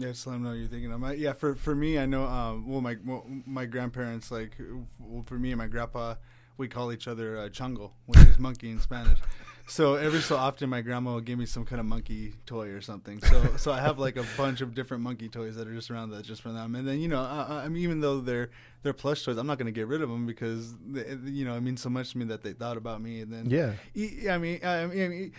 Yeah, 0.00 0.08
just 0.08 0.26
let 0.26 0.34
them 0.34 0.44
know 0.44 0.52
you're 0.52 0.68
thinking 0.68 0.92
of. 0.92 1.00
My, 1.00 1.12
yeah, 1.12 1.34
for 1.34 1.54
for 1.54 1.74
me, 1.74 1.98
I 1.98 2.06
know. 2.06 2.24
Um, 2.24 2.66
well, 2.66 2.80
my 2.80 2.96
well, 3.04 3.26
my 3.46 3.66
grandparents, 3.66 4.30
like, 4.30 4.56
well, 4.98 5.24
for 5.26 5.38
me 5.38 5.52
and 5.52 5.58
my 5.58 5.66
grandpa, 5.66 6.14
we 6.56 6.68
call 6.68 6.92
each 6.92 7.06
other 7.06 7.38
uh, 7.38 7.48
chungo, 7.48 7.90
which 8.06 8.20
is 8.20 8.38
monkey 8.38 8.70
in 8.70 8.80
Spanish. 8.80 9.18
So 9.66 9.94
every 9.94 10.20
so 10.20 10.36
often, 10.36 10.68
my 10.68 10.80
grandma 10.80 11.12
will 11.12 11.20
give 11.20 11.38
me 11.38 11.46
some 11.46 11.64
kind 11.64 11.78
of 11.78 11.86
monkey 11.86 12.34
toy 12.44 12.70
or 12.70 12.80
something. 12.80 13.20
So 13.20 13.56
so 13.56 13.70
I 13.70 13.80
have 13.80 13.98
like 14.00 14.16
a 14.16 14.24
bunch 14.36 14.62
of 14.62 14.74
different 14.74 15.02
monkey 15.02 15.28
toys 15.28 15.54
that 15.56 15.68
are 15.68 15.74
just 15.74 15.90
around 15.92 16.10
that 16.10 16.24
just 16.24 16.42
for 16.42 16.50
them. 16.50 16.74
And 16.74 16.88
then 16.88 16.98
you 16.98 17.06
know, 17.06 17.20
I, 17.22 17.62
I 17.64 17.68
mean, 17.68 17.82
even 17.84 18.00
though 18.00 18.20
they're 18.20 18.50
they're 18.82 18.92
plush 18.92 19.22
toys, 19.22 19.36
I'm 19.36 19.46
not 19.46 19.58
gonna 19.58 19.70
get 19.70 19.86
rid 19.86 20.02
of 20.02 20.08
them 20.08 20.26
because 20.26 20.74
they, 20.78 21.16
you 21.24 21.44
know 21.44 21.54
it 21.54 21.60
means 21.60 21.80
so 21.80 21.88
much 21.88 22.12
to 22.12 22.18
me 22.18 22.24
that 22.24 22.42
they 22.42 22.52
thought 22.52 22.78
about 22.78 23.00
me. 23.00 23.20
And 23.20 23.32
then 23.32 23.48
Yeah, 23.94 24.34
I 24.34 24.38
mean, 24.38 24.60
I 24.64 24.86
mean, 24.86 25.02
I 25.04 25.08
mean, 25.08 25.32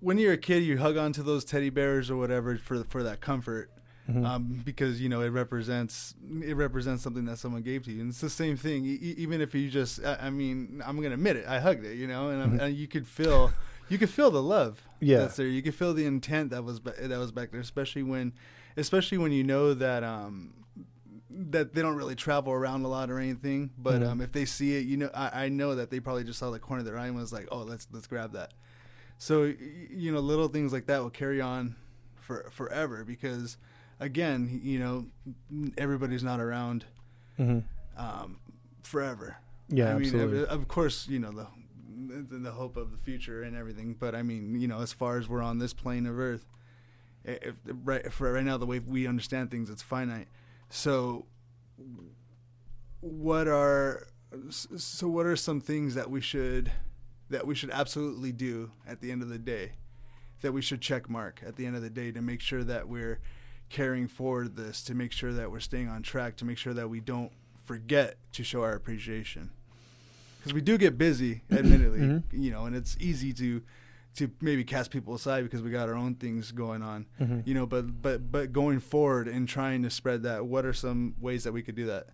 when 0.00 0.16
you're 0.18 0.32
a 0.32 0.38
kid, 0.38 0.62
you 0.62 0.78
hug 0.78 0.96
onto 0.96 1.22
those 1.22 1.44
teddy 1.44 1.70
bears 1.70 2.10
or 2.10 2.16
whatever 2.16 2.56
for 2.56 2.84
for 2.84 3.02
that 3.02 3.20
comfort, 3.20 3.70
Mhm. 4.08 4.24
um, 4.26 4.62
because 4.64 5.00
you 5.02 5.08
know 5.08 5.20
it 5.20 5.28
represents 5.28 6.14
it 6.42 6.56
represents 6.56 7.02
something 7.02 7.26
that 7.26 7.38
someone 7.38 7.62
gave 7.62 7.84
to 7.84 7.92
you, 7.92 8.00
and 8.00 8.10
it's 8.10 8.20
the 8.20 8.30
same 8.30 8.56
thing. 8.56 8.84
E- 8.86 9.14
even 9.18 9.40
if 9.40 9.54
you 9.54 9.68
just, 9.70 10.02
I, 10.04 10.16
I 10.22 10.30
mean, 10.30 10.82
I'm 10.86 10.96
gonna 11.00 11.14
admit 11.14 11.36
it, 11.36 11.46
I 11.46 11.60
hugged 11.60 11.84
it, 11.84 11.96
you 11.96 12.06
know, 12.06 12.30
and, 12.30 12.42
I'm, 12.42 12.58
Mhm. 12.58 12.62
and 12.62 12.74
you 12.76 12.88
could 12.88 13.06
feel, 13.06 13.52
you 13.90 13.98
could 13.98 14.08
feel 14.10 14.30
the 14.30 14.42
love 14.42 14.80
Yeah. 15.00 15.18
that's 15.18 15.36
there. 15.36 15.46
You 15.46 15.60
could 15.62 15.74
feel 15.74 15.92
the 15.92 16.06
intent 16.06 16.50
that 16.50 16.64
was 16.64 16.80
ba- 16.80 16.94
that 16.98 17.18
was 17.18 17.32
back 17.32 17.50
there, 17.50 17.60
especially 17.60 18.02
when, 18.02 18.32
especially 18.78 19.18
when 19.18 19.32
you 19.32 19.44
know 19.44 19.74
that 19.74 20.02
um 20.04 20.54
that 21.30 21.74
they 21.74 21.82
don't 21.82 21.94
really 21.96 22.14
travel 22.16 22.52
around 22.52 22.84
a 22.84 22.88
lot 22.88 23.10
or 23.10 23.18
anything. 23.18 23.70
But 23.76 24.00
Mhm. 24.00 24.08
um, 24.08 24.20
if 24.22 24.32
they 24.32 24.46
see 24.46 24.76
it, 24.76 24.86
you 24.86 24.96
know, 24.96 25.10
I, 25.14 25.44
I 25.44 25.48
know 25.50 25.74
that 25.74 25.90
they 25.90 26.00
probably 26.00 26.24
just 26.24 26.38
saw 26.38 26.50
the 26.50 26.58
corner 26.58 26.80
of 26.80 26.86
their 26.86 26.96
eye 26.98 27.06
and 27.08 27.14
was 27.16 27.32
like, 27.32 27.46
"Oh, 27.52 27.58
let's 27.62 27.86
let's 27.92 28.06
grab 28.06 28.32
that." 28.32 28.54
So 29.18 29.42
y- 29.42 29.56
you 29.90 30.10
know, 30.12 30.20
little 30.20 30.48
things 30.48 30.72
like 30.72 30.86
that 30.86 31.02
will 31.02 31.10
carry 31.10 31.40
on 31.40 31.76
for 32.16 32.48
forever 32.50 33.04
because, 33.04 33.56
again, 34.00 34.60
you 34.62 34.78
know, 34.78 35.06
everybody's 35.76 36.22
not 36.22 36.40
around 36.40 36.84
hmm 37.36 37.60
um, 37.96 38.38
forever. 38.82 39.36
yeah, 39.68 39.90
I 39.90 39.94
mean, 39.94 40.02
absolutely. 40.04 40.42
of, 40.42 40.48
of 40.50 40.68
course, 40.68 41.08
you 41.08 41.18
know 41.18 41.32
the, 41.32 41.46
the 42.22 42.38
the 42.38 42.50
hope 42.52 42.76
of 42.76 42.92
the 42.92 42.98
future 42.98 43.42
and 43.42 43.56
everything. 43.56 43.94
But 43.98 44.14
I 44.14 44.22
mean, 44.22 44.60
you 44.60 44.68
know, 44.68 44.80
as 44.80 44.92
far 44.92 45.18
as 45.18 45.28
we're 45.28 45.42
on 45.42 45.58
this 45.58 45.72
plane 45.72 46.06
of 46.06 46.18
Earth, 46.18 46.46
if, 47.24 47.54
right 47.84 48.12
for 48.12 48.32
right 48.32 48.44
now, 48.44 48.56
the 48.56 48.66
way 48.66 48.78
we 48.78 49.06
understand 49.06 49.50
things, 49.50 49.70
it's 49.70 49.82
finite. 49.82 50.28
So, 50.70 51.26
what 53.00 53.48
are 53.48 54.06
so 54.50 55.08
what 55.08 55.26
are 55.26 55.36
some 55.36 55.60
things 55.60 55.94
that 55.94 56.10
we 56.10 56.20
should 56.20 56.70
that 57.30 57.46
we 57.46 57.54
should 57.54 57.70
absolutely 57.70 58.32
do 58.32 58.70
at 58.86 59.00
the 59.00 59.10
end 59.10 59.22
of 59.22 59.28
the 59.28 59.38
day 59.38 59.72
that 60.40 60.52
we 60.52 60.62
should 60.62 60.80
check 60.80 61.08
mark 61.08 61.42
at 61.46 61.56
the 61.56 61.66
end 61.66 61.76
of 61.76 61.82
the 61.82 61.90
day 61.90 62.12
to 62.12 62.20
make 62.20 62.40
sure 62.40 62.62
that 62.62 62.88
we're 62.88 63.20
carrying 63.68 64.08
forward 64.08 64.56
this 64.56 64.82
to 64.84 64.94
make 64.94 65.12
sure 65.12 65.32
that 65.32 65.50
we're 65.50 65.60
staying 65.60 65.88
on 65.88 66.02
track 66.02 66.36
to 66.36 66.44
make 66.44 66.58
sure 66.58 66.72
that 66.74 66.88
we 66.88 67.00
don't 67.00 67.32
forget 67.64 68.16
to 68.32 68.42
show 68.42 68.62
our 68.62 68.72
appreciation 68.72 69.50
because 70.38 70.54
we 70.54 70.60
do 70.60 70.78
get 70.78 70.96
busy 70.96 71.42
admittedly 71.50 71.98
Mhm. 72.00 72.22
you 72.32 72.50
know 72.50 72.64
and 72.64 72.74
it's 72.74 72.96
easy 72.98 73.32
to 73.34 73.62
to 74.16 74.30
maybe 74.40 74.64
cast 74.64 74.90
people 74.90 75.14
aside 75.14 75.44
because 75.44 75.60
we 75.62 75.70
got 75.70 75.88
our 75.88 75.94
own 75.94 76.14
things 76.14 76.50
going 76.50 76.82
on 76.82 77.04
Mhm. 77.20 77.46
you 77.46 77.52
know 77.54 77.66
but 77.66 78.00
but 78.00 78.32
but 78.32 78.52
going 78.52 78.80
forward 78.80 79.28
and 79.28 79.46
trying 79.46 79.82
to 79.82 79.90
spread 79.90 80.22
that 80.22 80.46
what 80.46 80.64
are 80.64 80.72
some 80.72 81.14
ways 81.20 81.44
that 81.44 81.52
we 81.52 81.62
could 81.62 81.74
do 81.76 81.86
that 81.86 82.06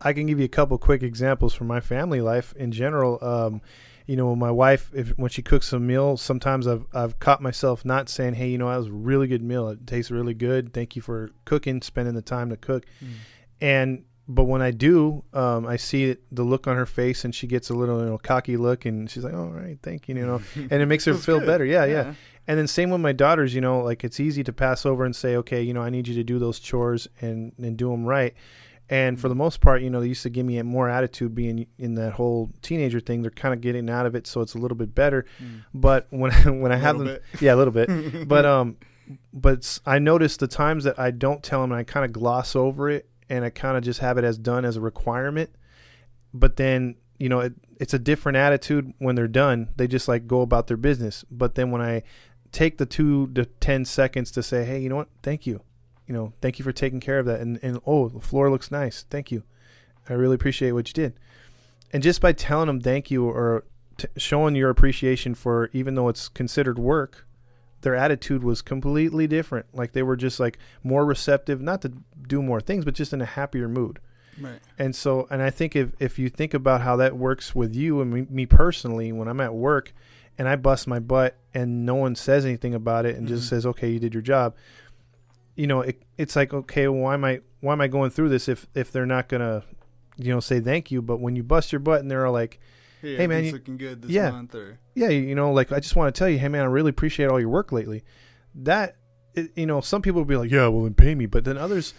I 0.00 0.12
can 0.12 0.26
give 0.26 0.38
you 0.38 0.44
a 0.44 0.48
couple 0.48 0.78
quick 0.78 1.02
examples 1.02 1.54
from 1.54 1.66
my 1.66 1.80
family 1.80 2.20
life 2.20 2.54
in 2.56 2.70
general. 2.70 3.18
Um, 3.20 3.60
you 4.08 4.16
know, 4.16 4.34
my 4.34 4.50
wife, 4.50 4.90
if 4.94 5.10
when 5.18 5.30
she 5.30 5.42
cooks 5.42 5.70
a 5.74 5.78
meal, 5.78 6.16
sometimes 6.16 6.66
I've 6.66 6.86
I've 6.94 7.18
caught 7.18 7.42
myself 7.42 7.84
not 7.84 8.08
saying, 8.08 8.34
"Hey, 8.34 8.48
you 8.48 8.56
know, 8.56 8.70
that 8.70 8.78
was 8.78 8.86
a 8.86 8.92
really 8.92 9.28
good 9.28 9.42
meal. 9.42 9.68
It 9.68 9.86
tastes 9.86 10.10
really 10.10 10.32
good. 10.32 10.72
Thank 10.72 10.96
you 10.96 11.02
for 11.02 11.30
cooking, 11.44 11.82
spending 11.82 12.14
the 12.14 12.22
time 12.22 12.48
to 12.48 12.56
cook." 12.56 12.86
And 13.60 14.04
but 14.26 14.44
when 14.44 14.62
I 14.62 14.70
do, 14.70 15.24
um, 15.34 15.66
I 15.66 15.76
see 15.76 16.04
it, 16.04 16.22
the 16.32 16.42
look 16.42 16.66
on 16.66 16.76
her 16.76 16.86
face, 16.86 17.24
and 17.24 17.34
she 17.34 17.46
gets 17.46 17.68
a 17.68 17.74
little 17.74 18.00
you 18.00 18.06
know, 18.06 18.18
cocky 18.18 18.56
look, 18.56 18.86
and 18.86 19.10
she's 19.10 19.24
like, 19.24 19.34
"All 19.34 19.50
right, 19.50 19.78
thank 19.82 20.08
you," 20.08 20.14
you 20.16 20.26
know, 20.26 20.40
and 20.54 20.72
it 20.72 20.86
makes 20.86 21.04
her 21.04 21.12
feel 21.12 21.38
good. 21.38 21.46
better. 21.46 21.66
Yeah, 21.66 21.84
yeah. 21.84 22.14
And 22.46 22.58
then 22.58 22.66
same 22.66 22.88
with 22.88 23.02
my 23.02 23.12
daughters, 23.12 23.54
you 23.54 23.60
know, 23.60 23.80
like 23.80 24.04
it's 24.04 24.18
easy 24.18 24.42
to 24.42 24.54
pass 24.54 24.86
over 24.86 25.04
and 25.04 25.14
say, 25.14 25.36
okay, 25.36 25.60
you 25.60 25.74
know, 25.74 25.82
I 25.82 25.90
need 25.90 26.08
you 26.08 26.14
to 26.14 26.24
do 26.24 26.38
those 26.38 26.58
chores 26.58 27.06
and 27.20 27.52
and 27.58 27.76
do 27.76 27.90
them 27.90 28.06
right. 28.06 28.34
And 28.90 29.20
for 29.20 29.28
the 29.28 29.34
most 29.34 29.60
part, 29.60 29.82
you 29.82 29.90
know, 29.90 30.00
they 30.00 30.06
used 30.06 30.22
to 30.22 30.30
give 30.30 30.46
me 30.46 30.56
a 30.58 30.64
more 30.64 30.88
attitude 30.88 31.34
being 31.34 31.66
in 31.78 31.94
that 31.96 32.14
whole 32.14 32.50
teenager 32.62 33.00
thing. 33.00 33.20
They're 33.20 33.30
kind 33.30 33.52
of 33.52 33.60
getting 33.60 33.90
out 33.90 34.06
of 34.06 34.14
it, 34.14 34.26
so 34.26 34.40
it's 34.40 34.54
a 34.54 34.58
little 34.58 34.76
bit 34.76 34.94
better. 34.94 35.26
Mm. 35.42 35.64
But 35.74 36.06
when 36.10 36.32
when 36.60 36.72
I 36.72 36.76
A 36.76 36.78
have 36.78 36.98
them, 36.98 37.06
bit. 37.08 37.22
yeah, 37.40 37.54
a 37.54 37.56
little 37.56 37.72
bit. 37.72 37.88
but 38.28 38.46
um, 38.46 38.78
but 39.32 39.78
I 39.84 39.98
notice 39.98 40.36
the 40.36 40.48
times 40.48 40.84
that 40.84 40.98
I 40.98 41.10
don't 41.10 41.42
tell 41.42 41.60
them, 41.60 41.72
and 41.72 41.78
I 41.78 41.84
kind 41.84 42.06
of 42.06 42.12
gloss 42.12 42.56
over 42.56 42.88
it, 42.88 43.08
and 43.28 43.44
I 43.44 43.50
kind 43.50 43.76
of 43.76 43.82
just 43.84 44.00
have 44.00 44.16
it 44.16 44.24
as 44.24 44.38
done 44.38 44.64
as 44.64 44.76
a 44.76 44.80
requirement. 44.80 45.50
But 46.32 46.56
then 46.56 46.96
you 47.18 47.28
know, 47.28 47.40
it, 47.40 47.52
it's 47.78 47.94
a 47.94 47.98
different 47.98 48.36
attitude 48.38 48.94
when 48.98 49.16
they're 49.16 49.28
done. 49.28 49.68
They 49.76 49.86
just 49.86 50.08
like 50.08 50.26
go 50.26 50.40
about 50.40 50.66
their 50.66 50.76
business. 50.76 51.24
But 51.30 51.56
then 51.56 51.70
when 51.70 51.82
I 51.82 52.04
take 52.52 52.78
the 52.78 52.86
two 52.86 53.26
to 53.34 53.44
ten 53.44 53.84
seconds 53.84 54.30
to 54.32 54.42
say, 54.42 54.64
hey, 54.64 54.78
you 54.80 54.88
know 54.88 54.96
what? 54.96 55.08
Thank 55.22 55.46
you. 55.46 55.60
You 56.08 56.14
know, 56.14 56.32
thank 56.40 56.58
you 56.58 56.64
for 56.64 56.72
taking 56.72 56.98
care 57.00 57.20
of 57.20 57.26
that. 57.26 57.40
And 57.40 57.60
and 57.62 57.78
oh, 57.86 58.08
the 58.08 58.18
floor 58.20 58.50
looks 58.50 58.70
nice. 58.70 59.04
Thank 59.08 59.30
you. 59.30 59.44
I 60.08 60.14
really 60.14 60.34
appreciate 60.34 60.72
what 60.72 60.88
you 60.88 60.94
did. 60.94 61.20
And 61.92 62.02
just 62.02 62.20
by 62.20 62.32
telling 62.32 62.66
them 62.66 62.80
thank 62.80 63.10
you 63.10 63.24
or 63.26 63.64
t- 63.98 64.08
showing 64.16 64.54
your 64.56 64.70
appreciation 64.70 65.34
for 65.34 65.70
even 65.72 65.94
though 65.94 66.08
it's 66.08 66.28
considered 66.28 66.78
work, 66.78 67.26
their 67.82 67.94
attitude 67.94 68.42
was 68.42 68.62
completely 68.62 69.26
different. 69.26 69.66
Like 69.74 69.92
they 69.92 70.02
were 70.02 70.16
just 70.16 70.40
like 70.40 70.58
more 70.82 71.04
receptive, 71.04 71.60
not 71.60 71.82
to 71.82 71.92
do 72.26 72.42
more 72.42 72.60
things, 72.60 72.84
but 72.86 72.94
just 72.94 73.12
in 73.12 73.20
a 73.20 73.26
happier 73.26 73.68
mood. 73.68 73.98
Right. 74.40 74.60
And 74.78 74.94
so, 74.96 75.26
and 75.30 75.42
I 75.42 75.50
think 75.50 75.76
if, 75.76 75.90
if 75.98 76.18
you 76.18 76.28
think 76.30 76.54
about 76.54 76.80
how 76.80 76.96
that 76.96 77.16
works 77.16 77.54
with 77.54 77.74
you 77.74 78.00
and 78.00 78.10
me, 78.10 78.26
me 78.30 78.46
personally, 78.46 79.12
when 79.12 79.28
I'm 79.28 79.40
at 79.40 79.52
work 79.54 79.92
and 80.38 80.48
I 80.48 80.56
bust 80.56 80.86
my 80.86 81.00
butt 81.00 81.36
and 81.52 81.84
no 81.84 81.96
one 81.96 82.14
says 82.14 82.44
anything 82.46 82.72
about 82.74 83.04
it 83.04 83.16
and 83.16 83.26
Mhm. 83.26 83.30
just 83.30 83.48
says, 83.48 83.66
okay, 83.66 83.90
you 83.90 83.98
did 83.98 84.14
your 84.14 84.22
job, 84.22 84.54
you 85.58 85.66
know, 85.66 85.80
it, 85.82 86.02
it's 86.16 86.36
like, 86.36 86.54
okay, 86.54 86.88
well, 86.88 87.00
why 87.02 87.14
am 87.14 87.24
I, 87.24 87.40
why 87.60 87.72
am 87.72 87.80
I 87.80 87.88
going 87.88 88.10
through 88.10 88.28
this 88.30 88.48
if, 88.48 88.66
if 88.74 88.92
they're 88.92 89.04
not 89.06 89.28
going 89.28 89.40
to, 89.40 89.64
you 90.16 90.32
know, 90.32 90.40
say 90.40 90.60
thank 90.60 90.90
you. 90.90 91.02
But 91.02 91.18
when 91.20 91.36
you 91.36 91.42
bust 91.42 91.72
your 91.72 91.80
butt 91.80 92.00
and 92.00 92.10
they're 92.10 92.30
like, 92.30 92.60
Hey, 93.02 93.16
Hey, 93.16 93.26
man, 93.26 93.44
you- 93.44 93.52
looking 93.52 93.76
good 93.76 94.02
this 94.02 94.10
yeah. 94.10 94.30
month, 94.30 94.54
or 94.54 94.78
yeah, 94.94 95.08
you 95.08 95.34
know, 95.34 95.52
like 95.52 95.70
I 95.70 95.78
just 95.80 95.94
want 95.96 96.12
to 96.14 96.18
tell 96.18 96.28
you, 96.28 96.38
hey 96.38 96.48
man, 96.48 96.62
I 96.62 96.66
really 96.66 96.90
appreciate 96.90 97.26
all 97.30 97.38
your 97.38 97.48
work 97.48 97.70
lately. 97.72 98.02
That, 98.56 98.96
it, 99.34 99.52
you 99.56 99.66
know, 99.66 99.80
some 99.80 100.02
people 100.02 100.20
will 100.22 100.26
be 100.26 100.36
like, 100.36 100.50
yeah, 100.50 100.66
well 100.66 100.82
then 100.82 100.94
pay 100.94 101.14
me, 101.14 101.26
but 101.26 101.44
then 101.44 101.56
others, 101.58 101.94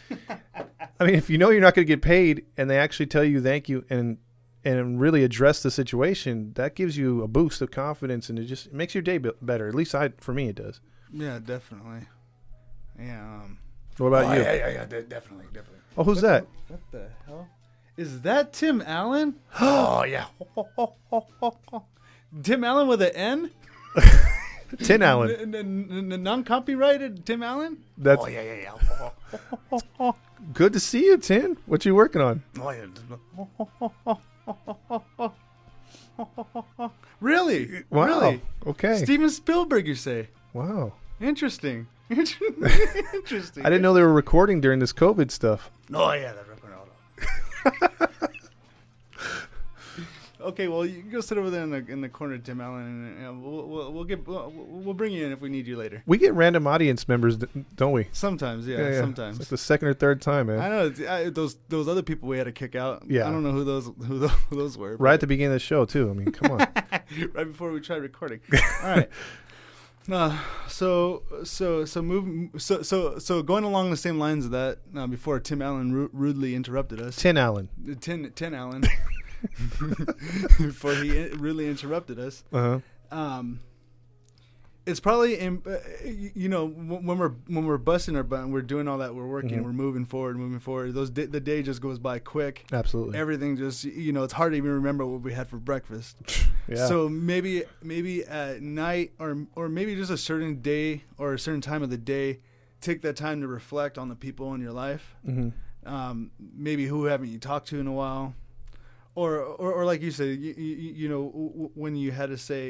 I 1.00 1.06
mean, 1.06 1.16
if 1.16 1.30
you 1.30 1.38
know 1.38 1.52
you're 1.52 1.62
not 1.62 1.74
going 1.76 1.86
to 1.88 1.94
get 1.94 2.02
paid 2.02 2.46
and 2.58 2.70
they 2.70 2.78
actually 2.78 3.06
tell 3.06 3.24
you 3.24 3.42
thank 3.42 3.70
you 3.70 3.86
and 3.90 4.18
and 4.66 5.00
really 5.00 5.24
address 5.24 5.64
the 5.64 5.72
situation, 5.72 6.52
that 6.56 6.76
gives 6.76 6.98
you 6.98 7.24
a 7.24 7.30
boost 7.30 7.62
of 7.62 7.72
confidence 7.72 8.30
and 8.30 8.38
it 8.38 8.44
just 8.44 8.66
it 8.68 8.74
makes 8.74 8.94
your 8.94 9.02
day 9.02 9.18
be- 9.18 9.32
better. 9.42 9.70
At 9.70 9.76
least 9.76 9.96
I, 9.96 10.10
for 10.20 10.34
me, 10.34 10.50
it 10.50 10.56
does. 10.56 10.82
yeah, 11.14 11.40
definitely. 11.40 12.08
Yeah. 13.00 13.22
Um, 13.22 13.58
What 13.98 14.08
about 14.08 14.26
oh, 14.26 14.34
you? 14.34 14.42
Yeah, 14.42 14.54
yeah, 14.54 14.70
yeah, 14.70 14.86
definitely, 14.86 15.46
definitely. 15.54 15.80
Oh, 15.98 16.04
who's 16.04 16.22
What 16.22 16.30
that? 16.30 16.46
The, 16.68 16.74
what 16.74 16.82
the 16.92 17.10
hell? 17.26 17.48
Is 17.98 18.22
that 18.22 18.54
Tim 18.54 18.82
Allen? 18.86 19.36
oh 19.60 20.04
yeah, 20.04 20.26
Tim 22.44 22.64
Allen 22.64 22.88
with 22.88 23.02
an 23.02 23.12
N? 23.14 23.52
Tin 24.84 25.02
Allen. 25.02 25.32
N- 25.32 25.56
n- 25.56 25.88
n- 25.92 26.14
n- 26.14 26.24
non-copyrighted 26.24 27.26
Tim 27.26 27.44
Allen? 27.44 27.84
That's 27.98 28.26
yeah, 28.30 28.42
yeah, 28.42 28.72
yeah. 30.00 30.12
good 30.54 30.74
to 30.74 30.80
see 30.80 31.06
you, 31.06 31.18
Tin. 31.18 31.58
What 31.66 31.86
you 31.86 31.96
working 31.96 32.22
on? 32.22 32.44
really? 37.20 37.84
Wow. 37.90 38.06
Really? 38.06 38.42
Okay. 38.68 38.98
Steven 39.04 39.30
Spielberg, 39.30 39.88
you 39.88 39.96
say? 39.96 40.30
wow. 40.54 40.94
Interesting. 41.20 41.88
Interesting. 43.14 43.66
I 43.66 43.70
didn't 43.70 43.82
know 43.82 43.94
they 43.94 44.02
were 44.02 44.14
recording 44.14 44.62
during 44.62 44.80
this 44.80 44.94
COVID 44.94 45.30
stuff. 45.32 45.72
Oh 45.94 46.12
yeah, 46.14 46.34
they're 46.34 46.46
that's 47.64 48.30
Okay, 50.42 50.70
well, 50.70 50.86
you 50.86 51.02
can 51.02 51.12
go 51.12 51.20
sit 51.20 51.38
over 51.38 51.50
there 51.50 51.64
in 51.64 51.70
the 51.70 51.86
in 51.88 52.00
the 52.00 52.08
corner, 52.08 52.38
Tim 52.38 52.62
Allen, 52.62 53.18
and 53.22 53.44
we'll, 53.44 53.68
we'll 53.68 53.92
we'll 53.92 54.04
get 54.06 54.26
we'll, 54.26 54.50
we'll 54.56 54.94
bring 54.94 55.12
you 55.12 55.26
in 55.26 55.34
if 55.34 55.42
we 55.42 55.50
need 55.50 55.68
you 55.68 55.76
later. 55.76 56.02
We 56.06 56.18
get 56.18 56.34
random 56.34 56.66
audience 56.66 57.10
members, 57.10 57.36
don't 57.76 57.92
we? 57.92 58.08
Sometimes, 58.14 58.66
yeah, 58.66 58.78
It's 58.78 59.00
sometimes. 59.00 59.38
like 59.40 59.50
the 59.50 59.58
second 59.58 59.90
or 59.90 59.94
third 59.94 60.22
time, 60.22 60.48
man. 60.48 60.60
I 60.60 60.70
know 60.70 60.94
I, 61.10 61.30
those 61.30 61.58
those 61.68 61.90
other 61.90 62.02
people 62.02 62.30
we 62.30 62.38
had 62.38 62.46
to 62.46 62.54
kick 62.54 62.74
out. 62.74 63.04
Yeah. 63.08 63.28
I 63.28 63.32
don't 63.32 63.44
know 63.44 63.52
who 63.52 63.66
those 63.66 63.92
who 64.08 64.20
those, 64.20 64.32
who 64.50 64.56
those 64.56 64.78
were. 64.78 64.96
right 64.96 65.16
at 65.16 65.20
the 65.20 65.28
beginning 65.28 65.52
of 65.52 65.56
the 65.56 65.60
show, 65.60 65.84
too. 65.84 66.10
I 66.10 66.14
mean, 66.14 66.32
come 66.32 66.52
on. 66.54 66.60
right 67.34 67.46
before 67.46 67.72
we 67.72 67.82
tried 67.82 68.02
recording. 68.02 68.40
All 68.82 68.90
right. 68.90 69.10
Uh, 70.12 70.38
so 70.68 71.24
so 71.44 71.86
so 71.86 72.02
move 72.02 72.50
so 72.62 72.82
so 72.82 73.20
so 73.20 73.44
going 73.44 73.64
along 73.64 73.92
the 73.92 73.98
same 73.98 74.18
lines 74.18 74.46
of 74.46 74.52
that 74.52 74.80
uh, 74.96 75.06
before 75.06 75.40
Tim 75.40 75.62
Allen 75.62 75.94
ru- 75.94 76.10
rudely 76.14 76.56
interrupted 76.56 77.00
us. 77.00 77.16
Tin 77.16 77.38
Allen. 77.38 77.70
Tin 78.02 78.32
Tin 78.36 78.54
Allen 78.54 78.84
before 80.58 80.96
he 80.96 81.18
in- 81.18 81.38
rudely 81.40 81.68
interrupted 81.68 82.18
us. 82.20 82.44
Uh 82.52 82.80
huh. 83.12 83.18
Um, 83.18 83.60
it's 84.86 85.00
probably 85.00 85.38
in, 85.38 85.62
uh, 85.68 85.78
you 86.34 86.50
know 86.50 86.66
when 86.68 87.18
we're 87.18 87.30
when 87.48 87.66
we're 87.66 87.78
busting 87.78 88.16
our 88.16 88.24
butt 88.24 88.40
and 88.40 88.52
we're 88.54 88.62
doing 88.62 88.88
all 88.88 88.98
that 89.00 89.14
we're 89.14 89.28
working 89.28 89.60
Mhm. 89.60 89.64
we're 89.64 89.74
moving 89.74 90.06
forward 90.06 90.38
moving 90.38 90.60
forward 90.60 90.94
those 90.94 91.12
the 91.12 91.40
day 91.40 91.62
just 91.62 91.82
goes 91.82 92.00
by 92.00 92.18
quick 92.20 92.66
Absolutely. 92.72 93.18
everything 93.18 93.58
just 93.58 93.84
you 93.84 94.12
know 94.12 94.24
it's 94.24 94.34
hard 94.34 94.54
to 94.54 94.58
even 94.58 94.72
remember 94.72 95.06
what 95.06 95.22
we 95.22 95.34
had 95.34 95.48
for 95.48 95.58
breakfast 95.58 96.18
yeah. 96.68 96.88
so 96.88 97.08
maybe 97.10 97.64
maybe 97.84 98.24
at 98.24 98.62
night 98.62 99.12
or 99.20 99.46
or 99.56 99.70
maybe 99.70 99.96
just 99.96 100.12
a 100.12 100.18
certain 100.18 100.62
day 100.62 101.04
or 101.18 101.34
a 101.34 101.40
certain 101.40 101.62
time 101.62 101.84
of 101.84 101.90
the 101.90 101.98
day, 101.98 102.40
take 102.82 103.02
that 103.02 103.16
time 103.16 103.42
to 103.42 103.48
reflect 103.48 103.98
on 103.98 104.08
the 104.10 104.16
people 104.16 104.54
in 104.54 104.62
your 104.62 104.72
life. 104.74 105.16
hmm 105.26 105.50
Um, 105.86 106.32
maybe 106.40 106.86
who 106.88 107.06
haven't 107.06 107.30
you 107.30 107.40
talked 107.40 107.68
to 107.70 107.80
in 107.80 107.88
a 107.88 107.92
while, 107.94 108.34
or 109.22 109.32
or, 109.62 109.70
or 109.78 109.84
like 109.92 110.02
you 110.02 110.12
said, 110.12 110.30
you, 110.46 110.54
you, 110.58 110.94
you 111.02 111.10
know 111.14 111.24
w- 111.26 111.72
when 111.84 111.94
you 112.04 112.12
had 112.20 112.30
to 112.30 112.38
say 112.38 112.62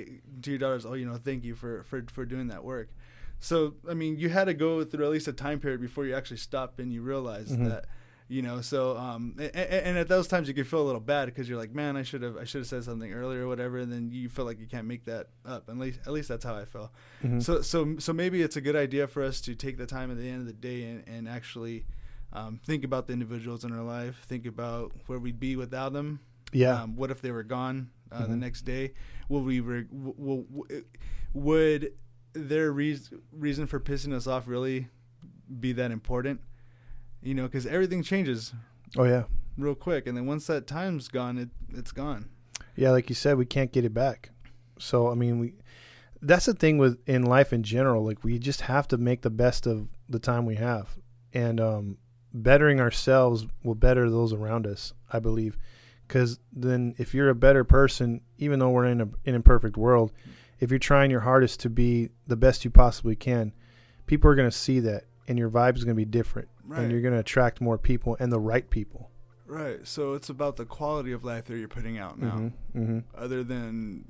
to 0.43 0.49
your 0.51 0.59
daughters, 0.63 0.85
oh 0.85 0.93
you 1.01 1.05
know 1.09 1.17
thank 1.17 1.43
you 1.43 1.55
for 1.55 1.83
for 1.89 2.03
for 2.15 2.25
doing 2.25 2.47
that 2.53 2.63
work. 2.63 2.89
So 3.39 3.75
I 3.89 3.93
mean 3.93 4.17
you 4.17 4.29
had 4.29 4.45
to 4.45 4.53
go 4.53 4.83
through 4.83 5.05
at 5.05 5.11
least 5.11 5.27
a 5.27 5.33
time 5.33 5.59
period 5.59 5.81
before 5.81 6.05
you 6.05 6.15
actually 6.15 6.37
stop 6.49 6.79
and 6.79 6.91
you 6.91 7.01
realize 7.13 7.49
Mhm. 7.51 7.69
that 7.69 7.85
you 8.31 8.41
know 8.43 8.61
so 8.61 8.95
um 8.97 9.33
and, 9.39 9.55
and 9.87 9.97
at 9.97 10.07
those 10.07 10.27
times 10.27 10.47
you 10.47 10.53
can 10.53 10.63
feel 10.71 10.81
a 10.85 10.87
little 10.91 11.01
bad 11.01 11.25
because 11.25 11.49
you're 11.49 11.57
like 11.57 11.73
man 11.73 11.97
i 11.97 12.03
should 12.03 12.21
have 12.21 12.37
i 12.37 12.43
should 12.43 12.59
have 12.59 12.67
said 12.67 12.83
something 12.83 13.11
earlier 13.11 13.41
or 13.45 13.47
whatever 13.47 13.79
and 13.79 13.91
then 13.91 14.11
you 14.11 14.29
feel 14.29 14.45
like 14.45 14.59
you 14.59 14.67
can't 14.67 14.85
make 14.85 15.03
that 15.05 15.29
up 15.47 15.63
at 15.67 15.75
least 15.79 15.97
at 16.05 16.13
least 16.17 16.27
that's 16.29 16.45
how 16.45 16.55
i 16.55 16.63
felt 16.63 16.91
Mhm. 17.23 17.41
so 17.41 17.61
so 17.63 17.95
so 17.97 18.13
maybe 18.13 18.37
it's 18.43 18.55
a 18.55 18.61
good 18.61 18.75
idea 18.75 19.07
for 19.07 19.23
us 19.23 19.41
to 19.47 19.55
take 19.55 19.75
the 19.83 19.87
time 19.87 20.11
at 20.11 20.17
the 20.17 20.29
end 20.29 20.41
of 20.41 20.45
the 20.45 20.53
day 20.69 20.83
and, 20.89 20.99
and 21.07 21.27
actually 21.27 21.85
um, 22.31 22.59
think 22.63 22.83
about 22.83 23.07
the 23.07 23.13
individuals 23.13 23.63
in 23.65 23.71
our 23.71 23.83
life 23.97 24.21
think 24.27 24.45
about 24.45 24.91
where 25.07 25.17
we'd 25.25 25.39
be 25.39 25.55
without 25.55 25.91
them 25.93 26.19
yeah. 26.51 26.81
um, 26.83 26.95
what 26.95 27.11
if 27.11 27.21
they 27.21 27.31
were 27.31 27.43
gone 27.43 27.89
uh, 28.11 28.25
the 28.25 28.33
Mhm. 28.33 28.39
next 28.39 28.61
day? 28.63 28.93
Will 29.27 29.41
we? 29.43 29.59
Re- 29.59 29.83
w- 29.83 30.13
w- 30.17 30.45
w- 30.51 30.83
would 31.33 31.93
their 32.33 32.71
reas 32.71 33.11
reason 33.31 33.67
for 33.67 33.79
pissing 33.79 34.13
us 34.13 34.27
off 34.27 34.47
really 34.47 34.87
be 35.59 35.71
that 35.73 35.91
important? 35.91 36.41
You 37.21 37.33
know, 37.35 37.43
because 37.43 37.65
everything 37.65 38.01
changes 38.03 38.53
oh 38.97 39.03
yeah. 39.03 39.23
real 39.57 39.75
quick, 39.75 40.07
and 40.07 40.17
then 40.17 40.25
once 40.25 40.47
that 40.47 40.65
time's 40.67 41.07
gone, 41.07 41.37
it 41.37 41.49
it's 41.73 41.91
gone. 41.91 42.29
Yeah, 42.75 42.91
like 42.91 43.09
you 43.09 43.15
said, 43.15 43.37
we 43.37 43.45
can't 43.45 43.71
get 43.71 43.83
it 43.85 43.93
back. 43.93 44.29
So 44.79 45.09
I 45.09 45.15
mean, 45.15 45.39
we 45.39 45.53
that's 46.21 46.45
the 46.45 46.53
thing 46.53 46.77
with 46.77 46.97
in 47.07 47.23
life 47.23 47.53
in 47.53 47.63
general. 47.63 48.03
Like 48.05 48.23
we 48.23 48.39
just 48.39 48.61
have 48.61 48.87
to 48.89 48.97
make 48.97 49.21
the 49.21 49.29
best 49.29 49.67
of 49.67 49.87
the 50.07 50.19
time 50.19 50.45
we 50.45 50.55
have, 50.55 50.97
and 51.33 51.59
um, 51.59 51.97
bettering 52.33 52.79
ourselves 52.79 53.45
will 53.63 53.75
better 53.75 54.09
those 54.09 54.33
around 54.33 54.65
us. 54.65 54.93
I 55.11 55.19
believe, 55.19 55.57
because 56.09 56.39
then 56.51 56.95
if 56.97 57.13
you're 57.13 57.29
a 57.29 57.35
better 57.35 57.63
person, 57.63 58.21
even 58.39 58.57
though 58.57 58.71
we're 58.71 58.85
in 58.85 58.99
a, 58.99 59.05
an 59.25 59.35
imperfect 59.35 59.77
world, 59.77 60.11
if 60.59 60.71
you're 60.71 60.79
trying 60.79 61.11
your 61.11 61.19
hardest 61.21 61.59
to 61.61 61.69
be 61.69 62.09
the 62.25 62.35
best 62.35 62.65
you 62.65 62.71
possibly 62.71 63.15
can, 63.15 63.53
people 64.07 64.29
are 64.29 64.33
going 64.35 64.49
to 64.49 64.57
see 64.57 64.79
that, 64.81 65.03
and 65.27 65.37
your 65.37 65.51
vibe 65.51 65.77
is 65.77 65.83
going 65.85 65.95
to 65.95 65.99
be 65.99 66.05
different, 66.05 66.49
Right. 66.65 66.81
and 66.81 66.91
you're 66.91 67.01
going 67.01 67.13
to 67.13 67.19
attract 67.19 67.61
more 67.61 67.77
people 67.77 68.17
and 68.19 68.31
the 68.31 68.39
right 68.39 68.67
people. 68.69 69.11
Right. 69.45 69.85
So 69.87 70.13
it's 70.15 70.29
about 70.29 70.57
the 70.57 70.65
quality 70.65 71.11
of 71.11 71.23
life 71.23 71.45
that 71.45 71.57
you're 71.57 71.67
putting 71.67 71.97
out 71.99 72.19
now, 72.19 72.31
hmm 72.31 72.47
hmm 72.73 72.99
other 73.15 73.43
than 73.43 74.05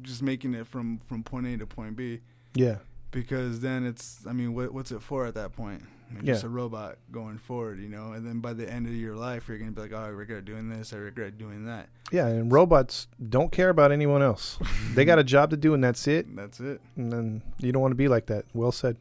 just 0.00 0.22
making 0.22 0.54
it 0.54 0.66
from 0.68 1.00
from 1.06 1.22
point 1.24 1.46
A 1.48 1.56
to 1.58 1.66
point 1.66 1.96
B. 1.96 2.20
Yeah. 2.54 2.76
because 3.10 3.60
then 3.60 3.84
it's 3.84 4.24
I 4.28 4.32
mean 4.32 4.54
what, 4.54 4.72
what's 4.72 4.92
it 4.92 5.02
for 5.02 5.26
at 5.26 5.34
that 5.34 5.52
point? 5.52 5.82
Yeah. 6.16 6.32
just 6.32 6.44
a 6.44 6.48
robot 6.48 6.98
going 7.10 7.38
forward, 7.38 7.80
you 7.80 7.88
know. 7.88 8.12
And 8.12 8.26
then 8.26 8.40
by 8.40 8.52
the 8.52 8.68
end 8.70 8.86
of 8.86 8.94
your 8.94 9.14
life, 9.16 9.48
you're 9.48 9.58
gonna 9.58 9.70
be 9.72 9.80
like, 9.82 9.92
oh, 9.92 9.98
I 9.98 10.08
regret 10.08 10.44
doing 10.44 10.68
this, 10.68 10.92
I 10.92 10.96
regret 10.96 11.38
doing 11.38 11.64
that. 11.66 11.88
Yeah, 12.10 12.26
and 12.26 12.52
robots 12.52 13.06
don't 13.28 13.50
care 13.52 13.70
about 13.70 13.92
anyone 13.92 14.22
else. 14.22 14.58
they 14.94 15.04
got 15.04 15.18
a 15.18 15.24
job 15.24 15.50
to 15.50 15.56
do, 15.56 15.74
and 15.74 15.82
that's 15.82 16.06
it. 16.08 16.26
And 16.26 16.38
that's 16.38 16.60
it. 16.60 16.80
And 16.96 17.12
then 17.12 17.42
you 17.58 17.72
don't 17.72 17.82
want 17.82 17.92
to 17.92 17.96
be 17.96 18.08
like 18.08 18.26
that. 18.26 18.44
Well 18.52 18.72
said. 18.72 18.96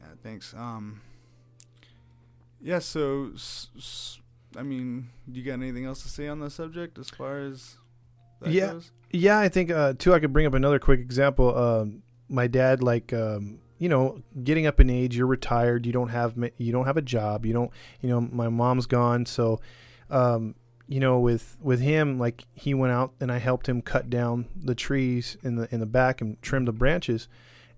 Yeah, 0.00 0.06
thanks. 0.22 0.52
Um, 0.56 1.00
yeah. 2.60 2.78
So, 2.78 3.30
s- 3.34 3.68
s- 3.76 4.20
I 4.56 4.62
mean, 4.62 5.08
do 5.30 5.40
you 5.40 5.46
got 5.46 5.54
anything 5.54 5.84
else 5.84 6.02
to 6.02 6.08
say 6.08 6.28
on 6.28 6.40
the 6.40 6.50
subject 6.50 6.98
as 6.98 7.10
far 7.10 7.38
as 7.40 7.76
that 8.40 8.50
Yeah. 8.52 8.72
goes? 8.72 8.90
Yeah, 9.10 9.38
I 9.38 9.48
think 9.48 9.70
uh, 9.70 9.94
too. 9.98 10.12
I 10.12 10.18
could 10.20 10.32
bring 10.32 10.46
up 10.46 10.54
another 10.54 10.78
quick 10.78 11.00
example. 11.00 11.56
Um, 11.56 12.02
my 12.28 12.46
dad 12.46 12.82
like 12.82 13.12
um, 13.12 13.60
you 13.78 13.88
know 13.88 14.20
getting 14.42 14.66
up 14.66 14.80
in 14.80 14.88
age 14.88 15.16
you're 15.16 15.26
retired 15.26 15.84
you 15.84 15.92
don't 15.92 16.08
have 16.08 16.34
you 16.58 16.72
don't 16.72 16.86
have 16.86 16.96
a 16.96 17.02
job 17.02 17.44
you 17.44 17.52
don't 17.52 17.70
you 18.00 18.08
know 18.08 18.20
my 18.20 18.48
mom's 18.48 18.86
gone 18.86 19.26
so 19.26 19.60
um, 20.10 20.54
you 20.86 21.00
know 21.00 21.18
with 21.18 21.56
with 21.60 21.80
him 21.80 22.18
like 22.18 22.44
he 22.54 22.74
went 22.74 22.92
out 22.92 23.12
and 23.20 23.32
I 23.32 23.38
helped 23.38 23.68
him 23.68 23.82
cut 23.82 24.10
down 24.10 24.46
the 24.54 24.74
trees 24.74 25.36
in 25.42 25.56
the 25.56 25.72
in 25.72 25.80
the 25.80 25.86
back 25.86 26.20
and 26.20 26.40
trim 26.42 26.64
the 26.64 26.72
branches. 26.72 27.28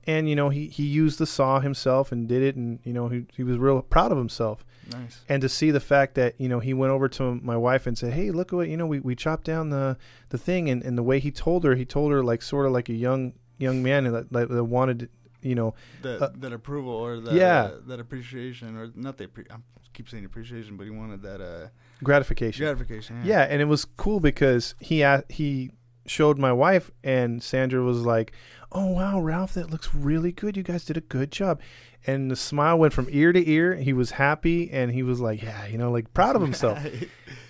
And 0.08 0.28
you 0.28 0.36
know 0.36 0.50
he 0.50 0.68
he 0.68 0.84
used 0.84 1.18
the 1.18 1.26
saw 1.26 1.60
himself 1.60 2.12
and 2.12 2.28
did 2.28 2.42
it 2.42 2.54
and 2.56 2.78
you 2.84 2.92
know 2.92 3.08
he 3.08 3.26
he 3.34 3.42
was 3.42 3.58
real 3.58 3.82
proud 3.82 4.12
of 4.12 4.18
himself. 4.18 4.64
Nice. 4.92 5.24
and 5.28 5.42
to 5.42 5.48
see 5.48 5.72
the 5.72 5.80
fact 5.80 6.14
that 6.14 6.40
you 6.40 6.48
know 6.48 6.60
he 6.60 6.72
went 6.72 6.92
over 6.92 7.08
to 7.08 7.34
my 7.42 7.56
wife 7.56 7.88
and 7.88 7.98
said 7.98 8.12
hey 8.12 8.30
look 8.30 8.52
at 8.52 8.56
what 8.56 8.68
you 8.68 8.76
know 8.76 8.86
we, 8.86 9.00
we 9.00 9.16
chopped 9.16 9.44
down 9.44 9.70
the 9.70 9.96
the 10.28 10.38
thing. 10.38 10.68
And, 10.68 10.82
and 10.82 10.96
the 10.96 11.02
way 11.02 11.18
he 11.18 11.30
told 11.30 11.64
her 11.64 11.74
he 11.74 11.84
told 11.84 12.12
her 12.12 12.22
like 12.22 12.42
sort 12.42 12.66
of 12.66 12.72
like 12.72 12.88
a 12.88 12.94
young 12.94 13.32
young 13.58 13.82
man 13.82 14.04
that, 14.12 14.32
that, 14.32 14.48
that 14.48 14.64
wanted 14.64 15.08
you 15.46 15.54
know 15.54 15.74
That 16.02 16.22
Uh, 16.22 16.30
that 16.42 16.52
approval 16.52 16.92
or 16.92 17.20
that 17.20 17.34
yeah. 17.34 17.62
uh, 17.64 17.80
that 17.86 18.00
appreciation 18.00 18.76
or 18.76 18.90
not 18.94 19.16
the 19.18 19.26
appre- 19.28 19.50
I 19.50 19.56
keep 19.94 20.08
saying 20.08 20.24
appreciation, 20.24 20.76
but 20.76 20.84
he 20.84 20.90
wanted 20.90 21.22
that 21.22 21.40
uh, 21.40 21.68
gratification. 22.02 22.64
gratification. 22.64 23.22
yeah. 23.24 23.42
And 23.50 23.62
it 23.62 23.66
was 23.66 23.84
cool 23.96 24.20
because 24.20 24.74
he 24.80 25.04
he 25.28 25.70
showed 26.06 26.38
my 26.38 26.52
wife 26.52 26.90
and 27.02 27.42
sandra 27.42 27.82
was 27.82 28.02
like 28.02 28.30
oh 28.70 28.86
wow 28.86 29.18
ralph 29.18 29.54
that 29.54 29.70
looks 29.70 29.92
really 29.94 30.32
good. 30.32 30.56
You 30.56 30.62
guys 30.62 30.84
did 30.84 30.96
a 30.96 31.00
good 31.00 31.30
job. 31.32 31.60
And 32.08 32.30
the 32.30 32.36
smile 32.36 32.78
went 32.78 32.92
from 32.92 33.08
ear 33.10 33.32
to 33.32 33.50
ear. 33.50 33.74
He 33.74 33.92
was 33.92 34.12
happy 34.12 34.70
and 34.70 34.92
he 34.92 35.02
was 35.02 35.18
like 35.20 35.42
yeah 35.42 35.66
you 35.66 35.78
know 35.78 35.90
like 35.90 36.12
proud 36.14 36.36
of 36.36 36.42
himself. 36.42 36.78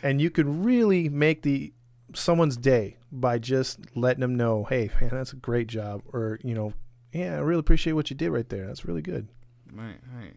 And 0.03 0.21
you 0.21 0.31
could 0.31 0.47
really 0.47 1.09
make 1.09 1.43
the 1.43 1.73
someone's 2.15 2.57
day 2.57 2.97
by 3.11 3.39
just 3.39 3.81
letting 3.97 4.21
them 4.21 4.37
know, 4.37 4.65
hey 4.65 4.91
man, 5.01 5.11
that's 5.11 5.33
a 5.33 5.37
great 5.37 5.67
job, 5.67 6.03
or 6.13 6.39
you 6.45 6.55
know, 6.55 6.73
yeah, 7.17 7.37
I 7.37 7.41
really 7.41 7.61
appreciate 7.61 7.95
what 7.95 8.11
you 8.11 8.17
did 8.17 8.31
right 8.31 8.49
there. 8.49 8.67
That's 8.67 8.85
really 8.85 9.03
good. 9.03 9.29
right, 9.73 9.97
right. 10.15 10.35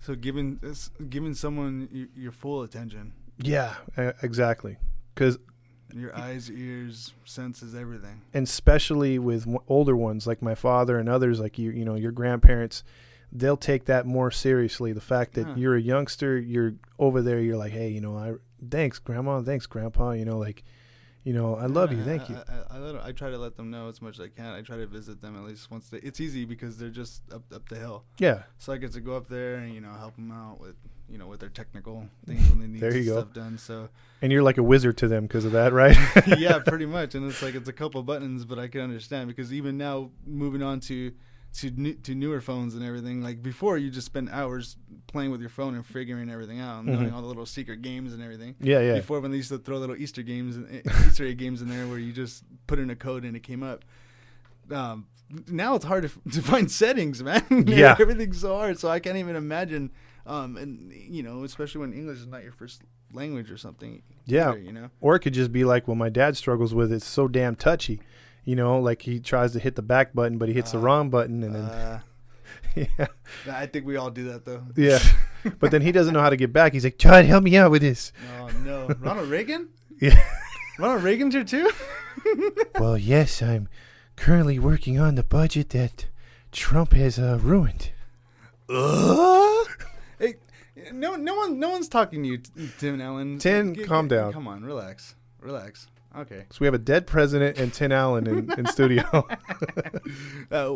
So 0.00 0.14
giving 0.14 0.60
giving 1.08 1.34
someone 1.34 2.08
your, 2.14 2.30
full 2.32 2.62
attention, 2.62 3.12
Yeah, 3.42 3.74
exactly. 4.22 4.76
Because 5.14 5.38
your 5.92 6.14
eyes, 6.16 6.50
ears, 6.50 7.12
senses, 7.24 7.74
everything. 7.74 8.20
and 8.34 8.46
especially 8.46 9.18
with 9.18 9.46
older 9.66 9.96
ones 9.96 10.26
like 10.26 10.40
my 10.42 10.54
father 10.54 10.98
and 10.98 11.08
others 11.08 11.40
like 11.40 11.58
you, 11.58 11.70
you 11.72 11.84
know, 11.84 11.94
your 11.96 12.12
grandparents, 12.12 12.84
they'll 13.32 13.56
take 13.56 13.86
that 13.86 14.06
more 14.06 14.30
seriously. 14.30 14.92
The 14.92 15.00
fact 15.00 15.34
that 15.34 15.48
Yeah. 15.48 15.56
you're 15.56 15.76
a 15.76 15.80
youngster, 15.80 16.38
you're 16.38 16.74
over 16.98 17.20
there, 17.22 17.40
you're 17.40 17.56
like, 17.56 17.72
hey, 17.72 17.88
you 17.88 18.00
know, 18.00 18.16
I 18.16 18.34
thanks 18.70 18.98
grandma, 19.00 19.40
thanks 19.42 19.66
grandpa, 19.66 20.10
you 20.12 20.24
know, 20.24 20.38
like, 20.38 20.62
you 21.28 21.34
know, 21.34 21.56
I 21.56 21.66
love 21.66 21.92
you, 21.92 22.02
thank 22.02 22.22
I, 22.22 22.32
you. 22.32 22.38
I, 22.70 22.78
I, 22.78 23.08
I 23.08 23.12
try 23.12 23.28
to 23.28 23.36
let 23.36 23.54
them 23.54 23.70
know 23.70 23.86
as 23.90 24.00
much 24.00 24.14
as 24.18 24.20
I 24.24 24.28
can. 24.28 24.46
I 24.46 24.62
try 24.62 24.78
to 24.78 24.86
visit 24.86 25.20
them 25.20 25.36
at 25.36 25.42
least 25.42 25.70
once. 25.70 25.90
They, 25.90 25.98
it's 25.98 26.20
easy 26.20 26.46
because 26.46 26.78
they're 26.78 26.88
just 26.88 27.20
up 27.30 27.42
up 27.54 27.68
the 27.68 27.76
hill. 27.76 28.04
Yeah, 28.16 28.44
So 28.56 28.72
I 28.72 28.78
get 28.78 28.92
to 28.94 29.00
go 29.02 29.14
up 29.14 29.28
there 29.28 29.56
and 29.56 29.74
you 29.74 29.82
know 29.82 29.92
help 29.92 30.14
them 30.14 30.32
out 30.32 30.58
with 30.58 30.76
you 31.06 31.18
know 31.18 31.26
with 31.26 31.40
their 31.40 31.50
technical 31.50 32.08
things 32.24 32.48
when 32.48 32.60
they 32.60 32.66
need 32.66 32.80
There 32.80 32.96
you 32.96 33.04
go. 33.04 33.20
stuff 33.20 33.34
done. 33.34 33.58
So 33.58 33.90
and 34.22 34.32
you're 34.32 34.42
like 34.42 34.56
a 34.56 34.62
wizard 34.62 34.96
to 34.98 35.08
them 35.08 35.24
because 35.26 35.44
of 35.44 35.52
that, 35.52 35.74
right? 35.74 35.98
yeah, 36.38 36.58
pretty 36.66 36.86
much. 36.86 37.14
And 37.14 37.28
it's 37.28 37.42
like 37.42 37.54
it's 37.54 37.68
a 37.68 37.74
couple 37.74 38.02
buttons, 38.02 38.46
but 38.46 38.58
I 38.58 38.66
can 38.68 38.80
understand 38.80 39.28
because 39.28 39.52
even 39.52 39.76
now 39.76 40.10
moving 40.26 40.62
on 40.62 40.80
to 40.88 41.12
to 41.54 41.70
new, 41.70 41.94
to 41.94 42.14
newer 42.14 42.40
phones 42.40 42.74
and 42.74 42.84
everything. 42.84 43.22
Like 43.22 43.42
before, 43.42 43.78
you 43.78 43.90
just 43.90 44.06
spend 44.06 44.28
hours 44.30 44.76
playing 45.06 45.30
with 45.30 45.40
your 45.40 45.50
phone 45.50 45.74
and 45.74 45.84
figuring 45.84 46.30
everything 46.30 46.60
out, 46.60 46.80
and 46.80 46.86
knowing 46.88 47.08
Mhm. 47.10 47.14
all 47.14 47.22
the 47.22 47.26
little 47.26 47.46
secret 47.46 47.82
games 47.82 48.12
and 48.12 48.22
everything. 48.22 48.54
yeah, 48.60 48.80
yeah. 48.80 48.94
Before, 48.96 49.20
when 49.20 49.30
they 49.30 49.38
used 49.38 49.48
to 49.48 49.58
throw 49.58 49.78
little 49.78 49.96
Easter 49.96 50.22
games, 50.22 50.56
and 50.56 50.82
Easter 51.06 51.24
egg 51.26 51.38
games 51.38 51.62
in 51.62 51.68
there, 51.68 51.86
where 51.88 51.98
you 51.98 52.12
just 52.12 52.44
put 52.66 52.78
in 52.78 52.90
a 52.90 52.96
code 52.96 53.24
and 53.24 53.34
it 53.36 53.42
came 53.42 53.62
up. 53.62 53.84
Um, 54.70 55.06
now 55.46 55.74
it's 55.74 55.84
hard 55.84 56.02
to, 56.10 56.30
to 56.32 56.42
find 56.42 56.70
settings, 56.70 57.22
man. 57.22 57.44
Yeah. 57.66 57.96
everything's 57.98 58.40
so 58.40 58.54
hard. 58.56 58.78
So 58.78 58.88
I 58.88 59.00
can't 59.00 59.16
even 59.16 59.36
imagine. 59.36 59.90
Um, 60.26 60.56
and 60.58 60.92
you 60.92 61.22
know, 61.22 61.42
especially 61.44 61.80
when 61.80 61.92
English 61.94 62.18
is 62.18 62.26
not 62.26 62.42
your 62.42 62.52
first 62.52 62.82
language 63.14 63.50
or 63.50 63.56
something. 63.56 64.02
Yeah. 64.26 64.50
either, 64.50 64.58
you 64.58 64.72
know. 64.72 64.90
Or 65.00 65.16
it 65.16 65.20
could 65.20 65.32
just 65.32 65.50
be 65.52 65.64
like 65.64 65.88
what 65.88 65.96
my 65.96 66.10
dad 66.10 66.36
struggles 66.36 66.74
with. 66.74 66.92
It's 66.92 67.06
so 67.06 67.26
damn 67.28 67.56
touchy. 67.56 68.00
You 68.48 68.56
know, 68.56 68.78
like 68.80 69.02
he 69.02 69.20
tries 69.20 69.52
to 69.52 69.58
hit 69.58 69.76
the 69.76 69.82
back 69.82 70.14
button, 70.14 70.38
but 70.38 70.48
he 70.48 70.54
hits 70.54 70.72
the 70.72 70.78
Uh, 70.78 70.80
wrong 70.80 71.10
button, 71.10 71.42
and 71.44 71.54
then 71.54 71.64
Uh, 71.64 72.00
yeah, 72.74 73.06
I 73.50 73.66
think 73.66 73.84
we 73.84 73.96
all 73.96 74.10
do 74.10 74.24
that 74.32 74.46
though. 74.46 74.62
yeah. 74.74 74.98
but 75.60 75.70
then 75.70 75.82
he 75.82 75.92
doesn't 75.92 76.14
know 76.14 76.22
how 76.22 76.30
to 76.30 76.36
get 76.36 76.50
back. 76.50 76.72
He's 76.72 76.84
like, 76.84 76.96
"John, 76.96 77.24
help 77.26 77.44
me 77.44 77.58
out 77.58 77.70
with 77.70 77.82
this." 77.82 78.10
Oh 78.40 78.48
no, 78.64 78.86
Ronald 79.00 79.28
Reagan. 79.28 79.68
Yeah. 80.00 80.18
Ronald 80.78 81.02
Reagan's 81.02 81.34
here 81.34 81.44
too. 81.44 81.70
well, 82.78 82.96
yes, 82.96 83.42
I'm 83.42 83.68
currently 84.16 84.58
working 84.58 84.98
on 84.98 85.14
the 85.16 85.24
budget 85.24 85.68
that 85.70 86.06
Trump 86.50 86.92
has 86.94 87.18
uh, 87.18 87.38
ruined. 87.42 87.90
hey, 90.18 90.34
no, 90.92 91.16
no 91.16 91.34
one, 91.34 91.58
no 91.58 91.68
one's 91.70 91.88
talking 91.88 92.22
to 92.22 92.28
you, 92.28 92.38
Tim 92.78 93.00
Allen. 93.00 93.38
Tim, 93.38 93.74
calm 93.86 94.08
down. 94.08 94.32
Come 94.32 94.46
on, 94.48 94.62
relax, 94.64 95.16
relax. 95.40 95.86
Okay. 96.16 96.46
So 96.50 96.58
we 96.60 96.66
have 96.66 96.74
a 96.74 96.78
dead 96.78 97.06
president 97.06 97.58
and 97.58 97.72
Tim 97.72 97.92
Allen 97.92 98.26
in, 98.26 98.52
in 98.58 98.66
studio, 98.72 99.04
Uh, 100.50 100.68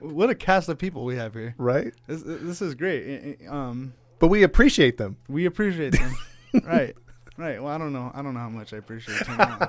what 0.00 0.28
a 0.30 0.34
cast 0.34 0.68
of 0.68 0.78
people 0.78 1.04
we 1.04 1.16
have 1.16 1.32
here. 1.34 1.54
right? 1.58 1.92
This, 2.06 2.22
this 2.24 2.60
is 2.62 2.74
great. 2.74 3.38
Um, 3.48 3.94
But 4.18 4.28
we 4.28 4.42
appreciate 4.42 4.98
them. 4.98 5.16
we 5.28 5.46
appreciate 5.46 5.92
them. 5.94 6.14
right, 6.64 6.94
right. 7.36 7.62
Well, 7.62 7.72
I 7.72 7.78
don't 7.78 7.92
know. 7.92 8.10
I 8.14 8.20
don't 8.22 8.34
know 8.34 8.40
how 8.40 8.48
much 8.50 8.72
I 8.74 8.76
appreciate 8.78 9.18
Tim 9.24 9.40
Allen. 9.40 9.68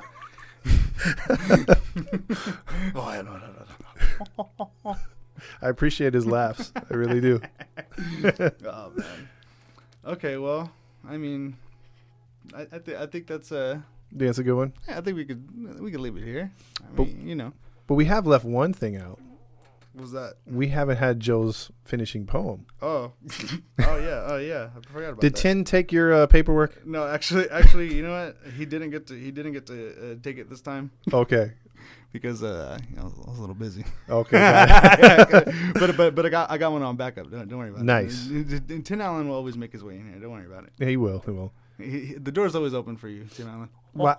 oh, 2.95 3.01
I 3.01 3.21
don't 3.21 3.41
know. 4.85 4.95
I 5.61 5.69
appreciate 5.69 6.13
his 6.13 6.25
laughs. 6.25 6.71
I 6.75 6.93
really 6.93 7.21
do. 7.21 7.39
oh 8.65 8.91
man. 8.95 9.29
Okay, 10.05 10.37
well, 10.37 10.71
I 11.07 11.17
mean, 11.17 11.55
I 12.53 12.61
I, 12.71 12.79
th- 12.79 12.97
I 12.97 13.05
think 13.05 13.27
that's 13.27 13.51
uh, 13.51 13.79
Yeah, 14.11 14.25
That's 14.27 14.39
a 14.39 14.43
good 14.43 14.55
one. 14.55 14.73
yeah, 14.87 14.97
I 14.97 15.01
think 15.01 15.17
we 15.17 15.25
could 15.25 15.79
we 15.79 15.91
could 15.91 15.99
leave 16.01 16.17
it 16.17 16.23
here. 16.23 16.51
I 16.81 16.85
But- 16.95 17.07
mean, 17.07 17.27
you 17.27 17.35
know, 17.35 17.53
But 17.87 17.95
we 17.95 18.05
have 18.05 18.25
left 18.27 18.45
one 18.45 18.73
thing 18.73 18.95
out. 18.97 19.19
what 19.93 20.01
was 20.01 20.11
that? 20.13 20.35
We 20.45 20.67
haven't 20.69 20.97
had 20.97 21.19
Joe's 21.19 21.71
finishing 21.85 22.25
poem. 22.25 22.65
Oh, 22.81 23.13
oh 23.79 23.97
yeah, 23.97 24.23
oh 24.31 24.37
yeah, 24.37 24.69
I 24.75 24.81
forgot 24.91 25.09
about 25.09 25.21
Did 25.21 25.33
that. 25.35 25.41
Tin 25.41 25.63
take 25.63 25.91
your 25.91 26.13
uh, 26.13 26.27
paperwork? 26.27 26.85
No, 26.85 27.05
actually, 27.07 27.49
actually, 27.49 27.93
you 27.93 28.01
know 28.03 28.11
what? 28.11 28.37
He 28.57 28.65
didn't 28.65 28.91
get 28.91 29.07
to 29.07 29.13
he 29.15 29.31
didn't 29.31 29.53
get 29.53 29.65
to 29.67 29.75
uh, 30.13 30.15
take 30.23 30.37
it 30.37 30.49
this 30.49 30.61
time 30.61 30.91
Okay. 31.13 31.51
because 32.11 32.41
uh, 32.43 32.77
you 32.89 32.95
know, 32.97 33.11
I 33.25 33.29
was 33.29 33.37
a 33.37 33.41
little 33.41 33.55
busy. 33.55 33.83
Okay. 34.09 34.37
but 35.79 35.95
but 35.97 36.15
but 36.15 36.25
I 36.25 36.29
got 36.29 36.51
I 36.51 36.57
got 36.57 36.71
one 36.71 36.81
on 36.83 36.95
backup. 36.95 37.29
Don't, 37.31 37.47
don't 37.49 37.59
worry 37.59 37.69
about 37.69 37.83
Nice. 37.83 38.27
it. 38.29 38.69
Nice. 38.69 38.81
Tim 38.83 39.01
Allen 39.01 39.27
will 39.29 39.35
always 39.35 39.57
make 39.57 39.71
his 39.71 39.83
way 39.83 39.95
in 39.97 40.07
here. 40.09 40.19
Don't 40.19 40.31
worry 40.31 40.45
about 40.45 40.65
it. 40.65 40.85
he 40.87 40.97
will. 40.97 41.19
He 41.25 41.31
will. 41.31 41.51
He, 41.79 41.99
he- 42.05 42.13
the 42.15 42.31
door's 42.31 42.55
always 42.55 42.73
open 42.73 42.97
for 42.97 43.07
you, 43.07 43.25
Tim 43.33 43.47
Allen. 43.47 43.69
Wha- 43.93 44.15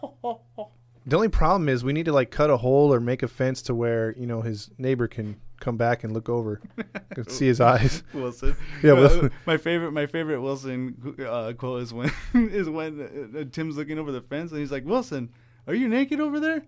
The 1.06 1.16
only 1.16 1.28
problem 1.28 1.68
is 1.68 1.82
we 1.82 1.92
need 1.92 2.04
to 2.06 2.12
like 2.12 2.30
cut 2.30 2.50
a 2.50 2.56
hole 2.58 2.92
or 2.92 3.00
make 3.00 3.22
a 3.22 3.28
fence 3.28 3.62
to 3.62 3.74
where 3.74 4.14
you 4.18 4.26
know 4.26 4.42
his 4.42 4.70
neighbor 4.78 5.08
can 5.08 5.36
come 5.60 5.76
back 5.76 6.04
and 6.04 6.12
look 6.14 6.28
over, 6.28 6.60
and 7.16 7.30
see 7.30 7.46
his 7.46 7.60
eyes. 7.60 8.02
Wilson. 8.14 8.56
Yeah, 8.82 8.92
Uh, 8.92 8.96
Wilson. 8.96 9.30
my 9.46 9.56
favorite, 9.56 9.92
my 9.92 10.06
favorite 10.06 10.40
Wilson 10.40 11.14
uh, 11.26 11.52
quote 11.56 11.82
is 11.82 11.92
when 11.94 12.10
is 12.34 12.68
when 12.68 13.34
uh, 13.38 13.44
Tim's 13.52 13.76
looking 13.76 13.98
over 13.98 14.10
the 14.12 14.20
fence 14.22 14.50
and 14.52 14.60
he's 14.60 14.70
like, 14.72 14.84
"Wilson, 14.84 15.30
are 15.66 15.74
you 15.74 15.88
naked 15.88 16.20
over 16.20 16.38
there?" 16.40 16.62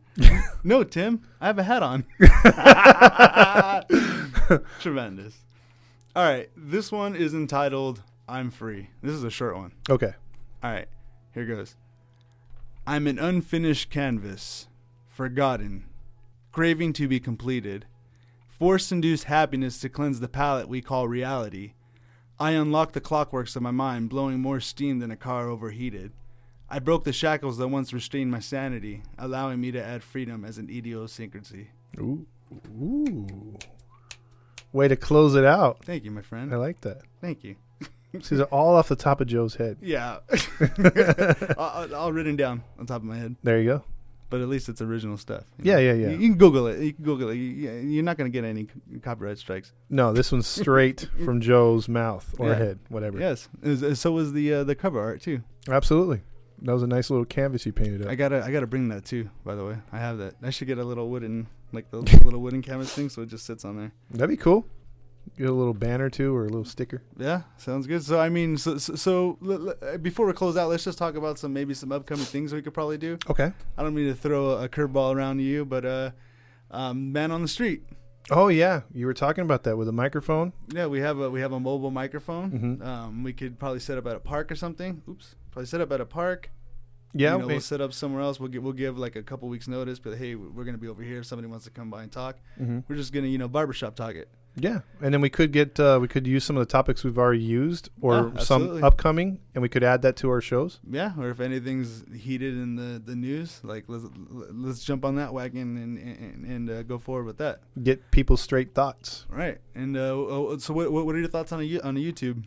no, 0.65 0.83
Tim, 0.85 1.23
I 1.41 1.47
have 1.47 1.59
a 1.59 1.63
hat 1.63 1.83
on. 1.83 2.05
Tremendous. 4.81 5.37
All 6.15 6.25
right, 6.25 6.51
this 6.57 6.93
one 6.93 7.15
is 7.17 7.33
entitled 7.35 8.03
"I'm 8.29 8.51
Free." 8.51 8.91
This 9.03 9.13
is 9.13 9.25
a 9.25 9.31
short 9.31 9.57
one. 9.57 9.73
Okay. 9.89 10.15
All 10.63 10.71
right, 10.71 10.89
here 11.35 11.45
goes. 11.45 11.77
I'm 12.87 13.07
an 13.07 13.19
unfinished 13.19 13.91
canvas, 13.91 14.69
forgotten, 15.09 15.87
craving 16.53 16.93
to 16.95 17.09
be 17.09 17.19
completed. 17.19 17.87
Force 18.47 18.93
induced 18.93 19.25
happiness 19.25 19.79
to 19.81 19.89
cleanse 19.89 20.21
the 20.21 20.29
palate 20.29 20.69
we 20.69 20.81
call 20.81 21.09
reality. 21.09 21.73
I 22.39 22.53
unlock 22.53 22.93
the 22.93 23.01
clockworks 23.01 23.57
of 23.57 23.63
my 23.63 23.71
mind, 23.73 24.09
blowing 24.09 24.41
more 24.41 24.61
steam 24.61 25.01
than 25.01 25.11
a 25.11 25.17
car 25.17 25.49
overheated. 25.49 26.13
I 26.71 26.79
broke 26.79 27.05
the 27.05 27.13
shackles 27.13 27.59
that 27.59 27.69
once 27.69 27.93
restrained 27.93 28.31
my 28.31 28.41
sanity, 28.41 29.03
allowing 29.19 29.61
me 29.61 29.73
to 29.73 29.85
add 29.85 30.03
freedom 30.03 30.45
as 30.45 30.59
an 30.59 30.71
idiosyncrasy. 30.71 31.71
Ooh. 31.99 32.27
Ooh. 32.81 33.59
Way 34.73 34.89
to 34.89 34.97
close 34.97 35.35
it 35.35 35.45
out. 35.45 35.85
Thank 35.85 36.05
you, 36.05 36.11
my 36.11 36.23
friend. 36.23 36.53
I 36.53 36.57
like 36.57 36.81
that. 36.83 37.03
Thank 37.21 37.45
you. 37.45 37.57
These 38.29 38.41
are 38.41 38.45
all 38.45 38.77
off 38.77 38.89
the 38.89 38.97
top 38.97 39.21
of 39.21 39.27
Joe's 39.27 39.55
head. 39.55 39.79
Yeah. 39.81 40.19
all, 41.59 41.95
all 41.95 42.13
written 42.13 42.37
down 42.37 42.63
on 42.79 42.87
top 42.87 42.99
of 43.03 43.05
my 43.05 43.17
head, 43.17 43.37
There 43.43 43.59
you 43.61 43.67
go. 43.69 43.85
but 44.31 44.41
at 44.41 44.49
least 44.49 44.69
it's 44.69 44.81
original 44.83 45.17
stuff. 45.17 45.45
you 45.63 45.73
Yeah, 45.73 45.79
yeah, 45.79 45.93
yeah. 45.93 46.09
You, 46.11 46.19
you 46.19 46.29
can 46.31 46.39
Google 46.39 46.67
it. 46.67 46.81
You 46.81 46.93
can 46.93 47.05
Google 47.05 47.29
it. 47.31 47.35
You, 47.37 47.43
you- 47.43 47.71
you're 47.91 48.03
not 48.05 48.17
going 48.17 48.31
to 48.31 48.33
get 48.33 48.45
any 48.47 48.65
c- 48.65 48.99
copyright 49.01 49.39
strikes. 49.39 49.73
No, 49.91 50.13
this 50.13 50.31
one's 50.33 50.47
straight 50.47 51.09
from 51.25 51.41
Joe's 51.41 51.89
mouth 51.89 52.35
or 52.39 52.49
Yeah. 52.49 52.55
head, 52.57 52.79
whatever. 52.89 53.19
Yes. 53.19 53.49
Is- 53.63 54.01
so 54.01 54.13
was 54.13 54.33
the 54.33 54.55
uh, 54.55 54.65
the 54.65 54.75
cover 54.75 55.01
art 55.01 55.21
too. 55.23 55.43
Absolutely. 55.69 56.23
That 56.65 56.73
was 56.75 56.83
a 56.85 56.87
nice 56.87 57.11
little 57.11 57.25
canvas 57.25 57.67
you 57.67 57.73
painted 57.73 58.03
up. 58.03 58.09
I 58.09 58.15
gotta 58.15 58.45
I 58.45 58.53
gotta 58.53 58.69
bring 58.69 58.89
that 58.91 59.05
too. 59.05 59.29
By 59.45 59.57
the 59.57 59.65
way, 59.65 59.77
I 59.91 59.99
have 59.99 60.19
that. 60.19 60.35
I 60.45 60.51
should 60.51 60.69
get 60.69 60.79
a 60.79 60.85
little 60.85 61.11
wooden 61.11 61.49
like 61.73 61.91
the 61.91 61.97
little 61.99 62.41
wooden 62.41 62.63
canvas 62.63 62.95
thing, 62.95 63.09
so 63.09 63.23
it 63.23 63.31
just 63.31 63.45
sits 63.45 63.65
on 63.65 63.77
there. 63.77 63.91
That'd 64.13 64.29
be 64.31 64.37
cool. 64.37 64.65
Get 65.39 65.49
a 65.49 65.53
little 65.53 65.73
banner 65.75 66.11
too, 66.11 66.35
or 66.37 66.43
a 66.43 66.49
little 66.49 66.65
sticker. 66.65 67.03
Yeah, 67.17 67.43
sounds 67.57 67.87
good. 67.87 68.03
So 68.05 68.21
I 68.21 68.29
mean, 68.29 68.59
so 68.59 68.77
so, 68.79 68.95
so 68.95 69.39
l- 69.43 69.71
l- 69.83 69.99
before 69.99 70.27
we 70.27 70.33
close 70.35 70.57
out, 70.59 70.69
let's 70.69 70.85
just 70.85 70.99
talk 70.99 71.15
about 71.15 71.39
some 71.39 71.53
maybe 71.53 71.73
some 71.75 71.91
upcoming 71.91 72.25
things 72.27 72.53
we 72.53 72.61
could 72.61 72.75
probably 72.75 72.99
do. 72.99 73.19
Okay. 73.31 73.51
I 73.79 73.83
don't 73.83 73.95
mean 73.95 74.09
to 74.09 74.15
throw 74.15 74.51
a, 74.51 74.69
curveball 74.69 75.15
around 75.15 75.41
you, 75.41 75.65
but 75.65 75.85
uh, 75.87 76.11
um, 76.71 77.13
man 77.13 77.31
on 77.31 77.41
the 77.43 77.49
street. 77.49 77.83
Oh 78.31 78.49
yeah, 78.49 78.83
you 78.93 79.07
were 79.07 79.15
talking 79.15 79.43
about 79.43 79.63
that 79.65 79.77
with 79.79 79.89
a 79.89 79.93
microphone. 79.93 80.53
Yeah, 80.73 80.87
we 80.87 81.01
have 81.01 81.19
a 81.19 81.31
we 81.31 81.41
have 81.41 81.53
a 81.53 81.61
mobile 81.61 81.91
microphone. 81.91 82.79
Mhm. 82.81 82.87
Um, 82.87 83.23
we 83.25 83.33
could 83.33 83.59
probably 83.59 83.81
set 83.81 83.97
up 83.99 84.07
at 84.07 84.17
a 84.17 84.21
park 84.21 84.53
or 84.53 84.55
something. 84.57 85.03
Oops, 85.09 85.35
probably 85.51 85.67
set 85.67 85.81
up 85.81 85.91
at 85.93 86.01
a 86.01 86.07
park. 86.07 86.51
Yeah. 87.15 87.33
you 87.35 87.39
know, 87.41 87.47
we- 87.47 87.53
we'll 87.55 87.61
set 87.61 87.81
up 87.81 87.93
somewhere 87.93 88.23
else. 88.23 88.41
We'll 88.41 88.49
give 88.49 88.63
we'll 88.63 88.73
give 88.73 88.99
like 88.99 89.17
a 89.17 89.23
couple 89.23 89.49
weeks 89.49 89.69
notice, 89.69 89.99
but 89.99 90.17
hey, 90.19 90.35
we're 90.35 90.65
gonna 90.65 90.79
be 90.79 90.89
over 90.89 91.03
here. 91.03 91.19
If 91.21 91.27
somebody 91.27 91.49
wants 91.49 91.65
to 91.67 91.71
come 91.71 91.91
by 91.91 92.03
and 92.03 92.13
talk, 92.13 92.39
mhm. 92.61 92.85
we're 92.89 92.97
just 92.97 93.13
gonna 93.13 93.29
you 93.29 93.39
know 93.39 93.49
barbershop 93.49 93.95
talk 93.97 94.15
it. 94.15 94.29
Yeah, 94.55 94.81
and 95.01 95.15
then 95.15 95.23
we 95.23 95.31
could 95.31 95.51
get 95.51 95.81
uh, 95.81 95.99
we 96.01 96.09
could 96.09 96.27
use 96.27 96.45
some 96.45 96.59
of 96.59 96.61
the 96.61 96.71
topics 96.71 97.03
we've 97.05 97.17
already 97.17 97.41
used, 97.43 97.89
or 98.03 98.33
Yeah, 98.35 98.43
some 98.43 98.85
upcoming, 98.85 99.41
and 99.55 99.63
we 99.63 99.71
could 99.71 99.83
add 99.83 100.03
that 100.03 100.17
to 100.17 100.29
our 100.29 100.43
shows. 100.43 100.79
Yeah, 100.91 101.13
or 101.19 101.31
if 101.31 101.41
anything's 101.41 102.05
heated 102.15 102.53
in 102.59 102.77
the, 102.77 102.99
the 103.03 103.17
news, 103.17 103.61
like 103.65 103.85
let's 103.89 104.05
let's 104.51 104.85
jump 104.85 105.07
on 105.07 105.17
that 105.17 105.33
wagon 105.33 105.79
and 105.79 105.97
and, 105.99 106.45
and 106.45 106.71
uh, 106.71 106.83
go 106.83 106.99
forward 106.99 107.25
with 107.25 107.39
that. 107.39 107.61
Get 107.83 108.11
people's 108.11 108.43
straight 108.43 108.75
thoughts. 108.75 109.25
Right. 109.31 109.57
And 109.75 109.97
uh, 109.97 110.59
so 110.59 110.75
what 110.75 110.93
what 110.93 111.15
are 111.15 111.19
your 111.19 111.29
thoughts 111.29 111.51
on 111.53 111.63
a 111.63 111.81
on 111.81 111.97
a 111.97 112.01
YouTube? 112.01 112.45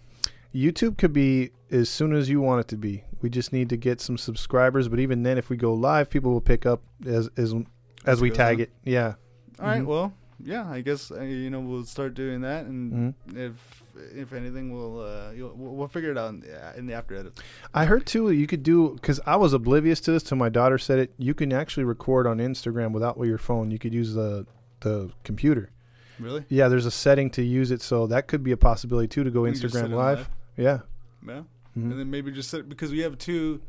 YouTube 0.55 0.97
could 0.97 1.11
be 1.13 1.51
as 1.71 1.89
soon 1.89 2.13
as 2.13 2.29
you 2.29 2.39
want 2.41 2.61
it 2.61 2.67
to 2.69 2.77
be. 2.77 3.03
We 3.21 3.29
just 3.29 3.51
need 3.51 3.69
to 3.69 3.77
get 3.77 3.99
some 3.99 4.17
subscribers, 4.17 4.87
but 4.87 4.99
even 4.99 5.23
then, 5.23 5.37
if 5.37 5.49
we 5.49 5.57
go 5.57 5.73
live, 5.73 6.09
people 6.09 6.31
will 6.31 6.41
pick 6.41 6.65
up 6.65 6.81
as 7.05 7.29
as 7.37 7.53
as 7.53 7.63
As 8.05 8.21
we 8.21 8.29
tag 8.31 8.55
on. 8.57 8.61
it. 8.61 8.71
Yeah. 8.83 9.15
All 9.59 9.65
right. 9.67 9.81
Mhm. 9.81 9.85
Well, 9.85 10.13
yeah. 10.43 10.69
I 10.69 10.81
guess 10.81 11.11
uh, 11.11 11.21
you 11.21 11.49
know 11.49 11.59
we'll 11.59 11.83
start 11.85 12.13
doing 12.13 12.41
that, 12.41 12.65
and 12.65 13.13
Mhm. 13.31 13.37
if 13.37 13.83
if 14.15 14.33
anything, 14.33 14.71
we'll 14.73 14.99
uh, 14.99 15.31
you'll, 15.35 15.53
we'll 15.55 15.87
figure 15.87 16.11
it 16.11 16.17
out 16.17 16.29
in 16.31 16.39
the, 16.41 16.77
in 16.77 16.85
the 16.85 16.93
after 16.93 17.15
edit. 17.15 17.39
I 17.73 17.85
heard 17.85 18.05
too 18.05 18.29
you 18.31 18.45
could 18.45 18.61
do 18.63 18.93
because 18.95 19.19
I 19.25 19.35
was 19.37 19.53
oblivious 19.53 19.99
to 20.01 20.11
this 20.11 20.21
till 20.23 20.37
my 20.37 20.49
daughter 20.49 20.77
said 20.77 20.99
it. 20.99 21.13
You 21.17 21.33
can 21.33 21.51
actually 21.53 21.85
record 21.85 22.27
on 22.27 22.37
Instagram 22.37 22.91
without 22.91 23.17
your 23.19 23.37
phone. 23.37 23.71
You 23.71 23.79
could 23.79 23.93
use 23.93 24.13
the 24.13 24.45
the 24.81 25.09
computer. 25.23 25.71
Really? 26.19 26.45
Yeah, 26.47 26.67
there's 26.69 26.85
a 26.85 26.91
setting 26.91 27.29
to 27.31 27.41
use 27.43 27.71
it, 27.71 27.81
so 27.81 28.05
that 28.07 28.27
could 28.27 28.43
be 28.43 28.51
a 28.51 28.57
possibility 28.57 29.07
too 29.07 29.23
to 29.25 29.31
go 29.31 29.41
We 29.41 29.51
can 29.51 29.59
just 29.61 29.73
set 29.73 29.85
Instagram 29.85 29.91
it 29.91 29.95
live. 29.95 30.29
Yeah. 30.57 30.79
Yeah. 31.25 31.41
Mhm. 31.77 31.91
And 31.91 31.99
then 31.99 32.09
maybe 32.09 32.31
just 32.31 32.49
set 32.49 32.67
because 32.69 32.91
we 32.91 32.99
have 32.99 33.17
two 33.17 33.61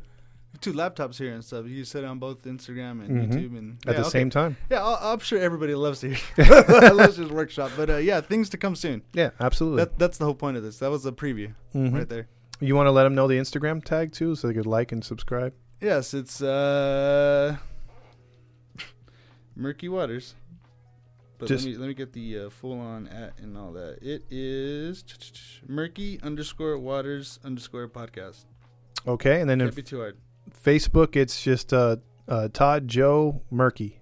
two 0.61 0.73
laptops 0.73 1.17
here 1.17 1.33
and 1.33 1.43
stuff. 1.43 1.67
You 1.67 1.83
set 1.83 2.03
it 2.03 2.07
on 2.07 2.17
both 2.19 2.43
Instagram 2.45 3.03
and 3.05 3.09
Mhm. 3.09 3.29
YouTube 3.33 3.57
and 3.57 3.77
At 3.85 3.93
yeah, 3.93 3.93
the 3.93 4.07
okay. 4.07 4.09
same 4.09 4.29
time. 4.29 4.57
Yeah, 4.71 4.83
I'll, 4.83 5.13
I'm 5.13 5.19
sure 5.19 5.37
everybody 5.39 5.75
loves 5.75 5.99
to 5.99 6.09
hear 6.13 6.25
loves 6.93 7.17
this 7.17 7.29
workshop, 7.29 7.71
but 7.77 7.89
uh, 7.89 7.97
yeah, 7.97 8.21
things 8.21 8.49
to 8.49 8.57
come 8.57 8.75
soon. 8.75 9.01
Yeah, 9.13 9.31
absolutely. 9.39 9.83
That 9.83 9.99
that's 9.99 10.17
the 10.17 10.25
whole 10.25 10.33
point 10.35 10.57
of 10.57 10.63
this. 10.63 10.79
That 10.79 10.89
was 10.89 11.05
a 11.05 11.11
preview 11.11 11.53
Mhm. 11.75 11.93
right 11.93 12.09
there. 12.09 12.27
You 12.59 12.75
want 12.75 12.87
to 12.87 12.91
let 12.91 13.03
them 13.03 13.13
know 13.13 13.27
the 13.27 13.37
Instagram 13.37 13.83
tag 13.83 14.13
too, 14.13 14.35
so 14.35 14.47
they 14.47 14.53
could 14.55 14.65
like 14.65 14.91
and 14.91 15.03
subscribe. 15.03 15.53
Yes, 15.81 16.13
it's 16.15 16.41
uh 16.41 17.57
murky 19.55 19.89
waters. 19.89 20.33
But 21.39 21.47
Just- 21.49 21.65
let 21.65 21.71
me 21.73 21.77
let 21.77 21.87
me 21.87 21.93
get 21.93 22.13
the 22.13 22.39
uh, 22.39 22.49
full 22.49 22.79
on 22.79 23.07
at 23.09 23.39
and 23.39 23.55
all 23.57 23.71
that. 23.73 23.99
It 24.01 24.23
is 24.31 25.03
murky 25.67 26.19
underscore 26.23 26.77
waters 26.79 27.39
underscore 27.43 27.87
podcast. 27.87 28.45
Okay, 29.05 29.39
and 29.39 29.49
then 29.49 29.59
Can't 29.59 29.75
be 29.75 29.83
too 29.83 29.99
hard. 29.99 30.17
Facebook, 30.65 31.15
it's 31.15 31.43
just 31.43 31.73
uh, 31.73 31.97
uh, 32.27 32.47
Todd 32.51 32.87
Joe 32.87 33.41
Murky, 33.51 33.99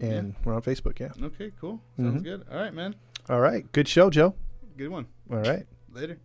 and 0.00 0.34
we're 0.44 0.54
on 0.54 0.62
Facebook. 0.62 0.98
Yeah. 0.98 1.12
Okay, 1.22 1.52
cool. 1.60 1.80
Sounds 1.96 2.20
Mhm. 2.22 2.24
good. 2.24 2.44
All 2.50 2.56
right, 2.58 2.74
man. 2.74 2.96
All 3.28 3.40
right. 3.40 3.70
Good 3.72 3.86
show, 3.86 4.10
Joe. 4.10 4.34
Good 4.76 4.88
one. 4.88 5.06
All 5.30 5.38
right. 5.38 5.64
Later. 5.92 6.18